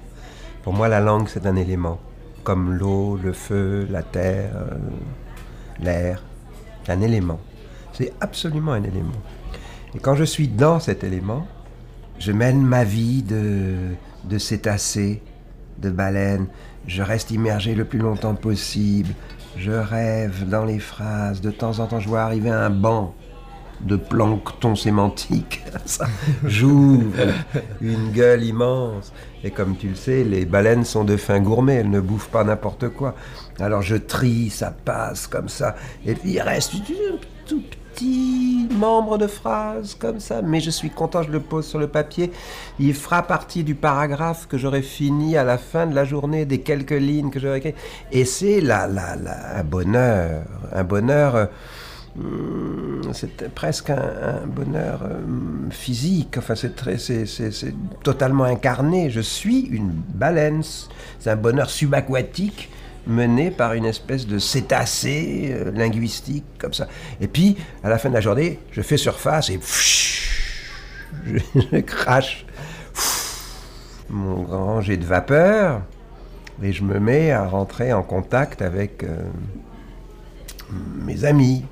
[0.64, 2.00] Pour moi, la langue, c'est un élément.
[2.44, 4.78] Comme l'eau, le feu, la terre, euh,
[5.80, 6.24] l'air.
[6.88, 7.40] Un élément.
[7.94, 9.22] C'est absolument un élément.
[9.96, 11.48] Et quand je suis dans cet élément,
[12.20, 13.76] je mène ma vie de,
[14.26, 15.22] de cétacé,
[15.80, 16.48] de baleine.
[16.88, 19.14] Je reste immergé le plus longtemps possible.
[19.58, 21.42] Je rêve dans les phrases.
[21.42, 23.14] De temps en temps, je vois arriver un banc
[23.84, 25.62] de plancton sémantique.
[25.86, 26.06] Ça,
[26.46, 27.34] J'ouvre
[27.82, 29.14] une gueule immense.
[29.44, 32.44] Et comme tu le sais, les baleines sont de fins gourmets, elles ne bouffent pas
[32.44, 33.16] n'importe quoi.
[33.60, 35.76] Alors je trie, ça passe comme ça.
[36.06, 37.62] Et puis il reste un tout
[37.94, 40.42] petit membre de phrase comme ça.
[40.42, 42.32] Mais je suis content, je le pose sur le papier.
[42.80, 46.62] Il fera partie du paragraphe que j'aurai fini à la fin de la journée, des
[46.62, 47.76] quelques lignes que j'aurai écrites.
[48.12, 50.44] Et c'est là, là, là, un bonheur.
[50.72, 51.50] Un bonheur.
[52.20, 55.20] Hum, c'est presque un, bonheur euh,
[55.72, 56.38] physique.
[56.38, 56.76] Enfin, c'est
[58.04, 59.10] totalement incarné.
[59.10, 60.62] Je suis une baleine.
[61.20, 62.70] C'est un bonheur subaquatique
[63.06, 66.88] mené par une espèce de cétacé euh, linguistique comme ça.
[67.20, 69.60] Et puis, à la fin de la journée, je fais surface et
[71.26, 72.46] je, je crache
[74.10, 75.82] mon grand jet de vapeur.
[76.62, 79.08] Et je me mets à rentrer en contact avec euh,
[81.04, 81.66] mes amis.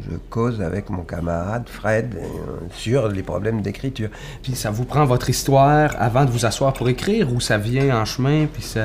[0.00, 2.26] Je cause avec mon camarade Fred euh,
[2.72, 4.10] sur les problèmes d'écriture.
[4.42, 8.00] Puis ça vous prend votre histoire avant de vous asseoir pour écrire ou ça vient
[8.00, 8.84] en chemin puis ça.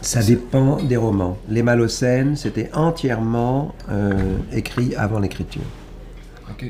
[0.00, 1.38] Ça dépend des romans.
[1.48, 4.12] Les Malocènes, c'était entièrement euh,
[4.52, 5.62] écrit avant l'écriture.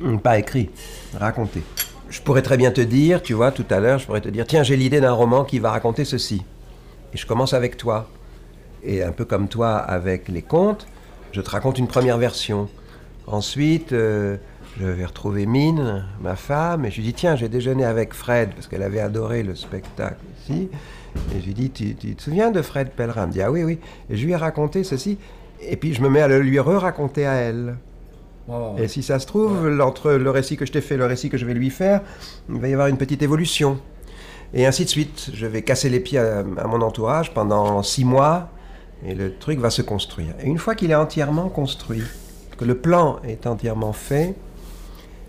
[0.02, 0.70] Hum, Pas écrit,
[1.18, 1.64] raconté.
[2.10, 4.46] Je pourrais très bien te dire, tu vois, tout à l'heure, je pourrais te dire,
[4.46, 6.44] tiens, j'ai l'idée d'un roman qui va raconter ceci.
[7.12, 8.08] Et je commence avec toi.
[8.84, 10.86] Et un peu comme toi avec les contes,
[11.32, 12.68] je te raconte une première version.
[13.26, 14.36] Ensuite, euh,
[14.78, 18.50] je vais retrouver Mine, ma femme, et je lui dis, tiens, j'ai déjeuné avec Fred,
[18.54, 20.68] parce qu'elle avait adoré le spectacle ici.
[21.34, 23.22] Et je lui dis, tu, tu te souviens de Fred Pellerin?
[23.22, 23.78] Elle me dit, ah oui, oui.
[24.10, 25.16] Et je lui ai raconté ceci.
[25.60, 27.76] Et puis je me mets à le lui re-raconter à elle.
[28.76, 31.30] Et si ça se trouve, entre le récit que je t'ai fait et le récit
[31.30, 32.02] que je vais lui faire,
[32.50, 33.78] il va y avoir une petite évolution.
[34.52, 35.30] Et ainsi de suite.
[35.32, 38.50] Je vais casser les pieds à, à mon entourage pendant six mois,
[39.06, 40.34] et le truc va se construire.
[40.42, 42.02] Et une fois qu'il est entièrement construit,
[42.56, 44.34] que le plan est entièrement fait,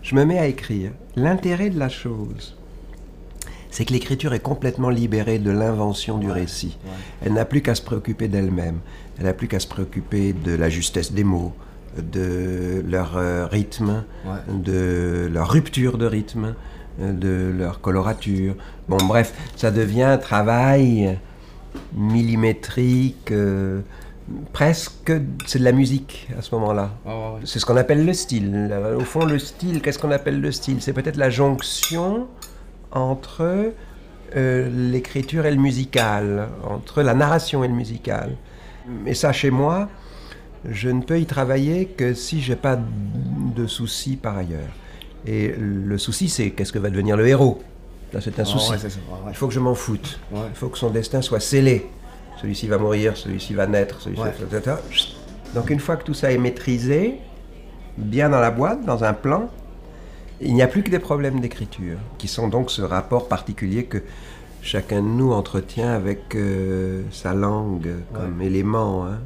[0.02, 0.92] je me mets à écrire.
[1.16, 2.56] L'intérêt de la chose,
[3.70, 6.78] c'est que l'écriture est complètement libérée de l'invention du récit.
[7.24, 8.78] Elle n'a plus qu'à se préoccuper d'elle-même.
[9.18, 11.52] Elle n'a plus qu'à se préoccuper de la justesse des mots,
[11.96, 14.04] de leur euh, rythme,
[14.48, 16.54] de leur rupture de rythme,
[17.00, 18.54] euh, de leur colorature.
[18.88, 21.18] Bon, bref, ça devient un travail
[21.94, 23.80] millimétrique, euh,
[24.52, 25.12] presque,
[25.46, 26.90] c'est de la musique à ce moment-là.
[27.44, 28.72] C'est ce qu'on appelle le style.
[28.96, 30.80] Au fond, le style, qu'est-ce qu'on appelle le style?
[30.80, 32.26] C'est peut-être la jonction
[32.92, 33.72] entre
[34.36, 38.36] euh, l'écriture et le musical, entre la narration et le musical.
[39.04, 39.88] Et ça, chez moi,
[40.68, 42.78] je ne peux y travailler que si j'ai pas
[43.56, 44.72] de soucis par ailleurs.
[45.26, 47.62] Et le souci, c'est qu'est-ce que va devenir le héros?
[48.20, 48.70] C'est un souci.
[48.70, 48.98] ouais, c'est ça.
[49.10, 49.32] Ouais, ouais.
[49.32, 50.20] Il faut que je m'en foute.
[50.32, 51.86] Il faut que son destin soit scellé.
[52.46, 54.60] Celui-ci va mourir, celui-ci va naître, celui-ci Ouais.
[54.60, 54.78] ta.
[55.52, 57.16] Donc une fois que tout ça est maîtrisé,
[57.98, 59.50] bien dans la boîte, dans un plan,
[60.40, 63.98] il n'y a plus que des problèmes d'écriture, qui sont donc ce rapport particulier que
[64.62, 69.18] chacun de nous entretient avec euh, sa langue comme élément, hein,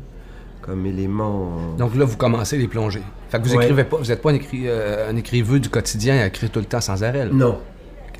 [0.63, 1.75] comme élément...
[1.77, 3.03] Donc là, vous commencez les plongées.
[3.29, 3.65] Fait que vous Ouais.
[3.65, 6.61] écrivez pas, vous n'êtes pas un, écri- euh, un écriveux du quotidien à écrire tout
[6.61, 7.27] le temps sans arrêt.
[7.27, 7.31] là.
[7.31, 7.59] Non.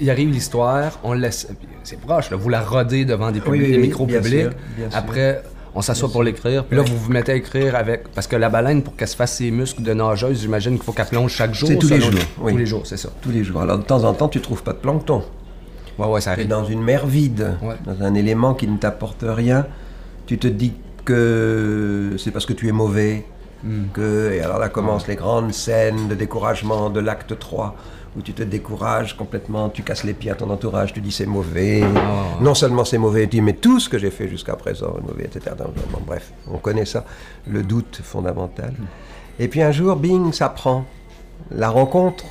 [0.01, 1.49] Il arrive l'histoire, on laisse.
[1.83, 4.21] C'est proche, là, vous la rodez devant des, Oui, publics- oui, des oui, micros bien
[4.21, 4.41] publics.
[4.43, 4.99] sûr, bien sûr.
[4.99, 5.43] Après,
[5.75, 6.65] on s'assoit pour l'écrire.
[6.65, 8.09] Puis là, vous vous mettez à écrire avec.
[8.15, 10.93] Parce que la baleine, pour qu'elle se fasse ses muscles de nageuse, j'imagine qu'il faut
[10.93, 11.69] qu'elle plonge chaque jour.
[11.69, 12.53] C'est tous les jours, oui.
[12.53, 13.11] Tous les jours, c'est ça.
[13.21, 13.61] Tous les jours.
[13.63, 15.23] Alors de temps en temps, tu trouves pas de plancton.
[15.99, 16.49] Ouais, ouais, ça Tu es arrive.
[16.49, 17.75] dans une mer vide, Ouais.
[17.85, 19.67] dans un élément qui ne t'apporte rien.
[20.27, 20.73] Tu te dis
[21.05, 23.25] que c'est parce que tu es mauvais.
[23.63, 23.89] Hmm.
[23.93, 27.77] Que, et alors là commencent les grandes scènes de découragement de l'acte 3,
[28.17, 31.27] où tu te décourages complètement, tu casses les pieds à ton entourage, tu dis c'est
[31.27, 31.83] mauvais.
[31.97, 32.25] Ah.
[32.41, 35.07] Non seulement c'est mauvais, tu dis mais tout ce que j'ai fait jusqu'à présent est
[35.07, 35.55] mauvais, etc.
[35.93, 37.05] Bon, bref, on connaît ça,
[37.47, 38.75] le doute fondamental.
[39.39, 40.85] Et puis un jour, bing, ça prend.
[41.51, 42.25] La rencontre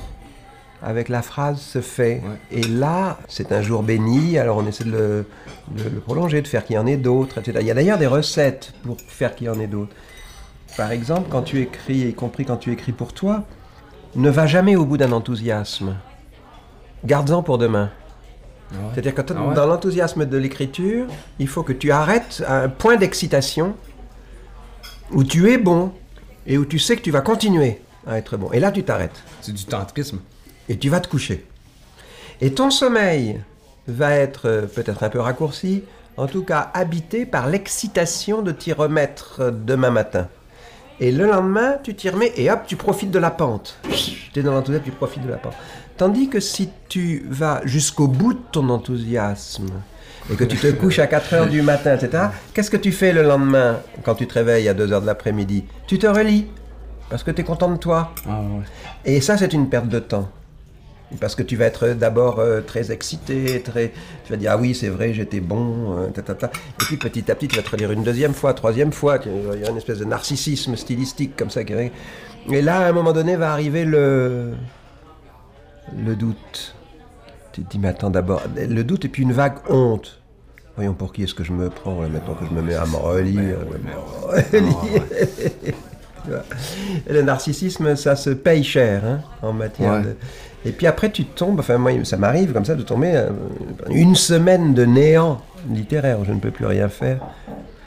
[0.82, 2.22] avec la phrase se fait.
[2.50, 5.26] Et là, c'est un jour béni, alors on essaie de le,
[5.70, 7.58] de le prolonger, de faire qu'il y en ait d'autres, etc.
[7.60, 9.94] Il y a d'ailleurs des recettes pour faire qu'il y en ait d'autres.
[10.76, 13.44] Par exemple, quand tu écris, y compris quand tu écris pour toi,
[14.14, 15.96] ne va jamais au bout d'un enthousiasme.
[17.04, 17.90] Garde-en pour demain.
[18.92, 19.54] C'est-à-dire que Ah ouais.
[19.54, 21.06] dans l'enthousiasme de l'écriture,
[21.40, 23.74] il faut que tu arrêtes à un point d'excitation
[25.10, 25.92] où tu es bon
[26.46, 28.52] et où tu sais que tu vas continuer à être bon.
[28.52, 30.20] Et là, tu t'arrêtes C'est du tantrisme.
[30.68, 31.46] et tu vas te coucher.
[32.40, 33.40] Et ton sommeil
[33.88, 35.82] va être euh, peut-être un peu raccourci,
[36.16, 40.28] en tout cas habité par l'excitation de t'y remettre demain matin.
[41.02, 43.78] Et le lendemain, tu t'y remets et hop, tu profites de la pente.
[44.32, 45.54] Tu es dans l'enthousiasme, tu profites de la pente.
[45.96, 49.70] Tandis que si tu vas jusqu'au bout de ton enthousiasme
[50.30, 53.12] et que tu te couches à 4 heures du matin, etc., qu'est-ce que tu fais
[53.12, 55.64] le lendemain quand tu te réveilles à 2 heures de l'après-midi?
[55.86, 56.46] Tu te relis
[57.08, 58.12] parce que tu es content de toi.
[58.28, 58.64] Ah, ouais.
[59.04, 60.28] Et ça, c'est une perte de temps.
[61.18, 63.92] Parce que tu vas être d'abord euh, très excité, très...
[64.24, 66.46] tu vas dire ah oui c'est vrai j'étais bon, euh, ta, ta, ta.
[66.46, 69.60] et puis petit à petit tu vas te relire une deuxième fois, troisième fois, il
[69.60, 71.62] y a une espèce de narcissisme stylistique comme ça.
[71.62, 74.52] Et là à un moment donné va arriver le
[75.98, 76.76] le doute.
[77.52, 80.20] Tu te dis mais attends d'abord le doute et puis une vague honte.
[80.76, 82.86] Voyons pour qui est-ce que je me prends là, maintenant que je me mets à
[82.86, 83.56] me relire?
[87.08, 90.02] le narcissisme, ça se paye cher hein, en matière Ouais.
[90.02, 90.16] de...
[90.64, 93.30] Et puis après, tu tombes, enfin moi, ça m'arrive comme ça de tomber euh,
[93.88, 95.40] une semaine de néant
[95.70, 97.18] littéraire, où je ne peux plus rien faire.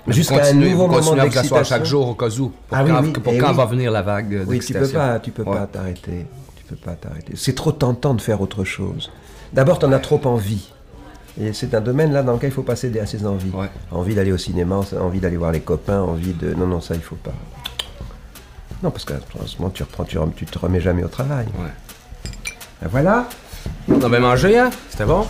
[0.07, 1.63] Jusqu'à un nouveau vous moment d'excitation.
[1.63, 2.49] chaque jour au cas où.
[2.49, 3.55] Pour Ah oui, quand, oui, pour eh quand oui.
[3.57, 5.55] va venir la vague Oui, tu peux pas, tu peux Ouais.
[5.57, 6.25] pas t'arrêter.
[6.57, 7.33] Tu peux pas t'arrêter.
[7.35, 9.11] C'est trop tentant de faire autre chose.
[9.53, 10.69] D'abord, tu en as trop envie.
[11.39, 13.49] Et c'est un domaine là dans lequel il faut pas céder à ses envies.
[13.51, 13.69] Ouais.
[13.91, 16.53] Envie d'aller au cinéma, envie d'aller voir les copains, envie de.
[16.53, 17.33] Non, non, ça il faut pas.
[18.83, 19.15] Non, parce qu'à
[19.45, 21.45] ce moment, tu, reprends, tu, tu te remets jamais au travail.
[21.57, 21.69] Ouais.
[22.83, 23.29] Ben voilà.
[23.89, 24.69] On a bien mangé, hein?
[24.89, 25.25] C'était bon?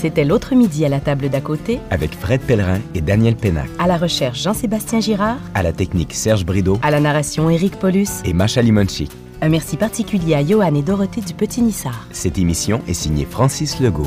[0.00, 3.68] C'était l'autre midi à la table d'à côté, Avec Fred Pellerin et Daniel Pénac.
[3.78, 8.08] à la recherche Jean-Sébastien Girard, À la technique Serge Brideau à la narration Éric Paulus.
[8.24, 9.08] et Macha Limonchi.
[9.42, 12.06] Un merci particulier à Johan et Dorothée du Petit Nissard.
[12.12, 14.06] Cette émission est signée Francis Legault.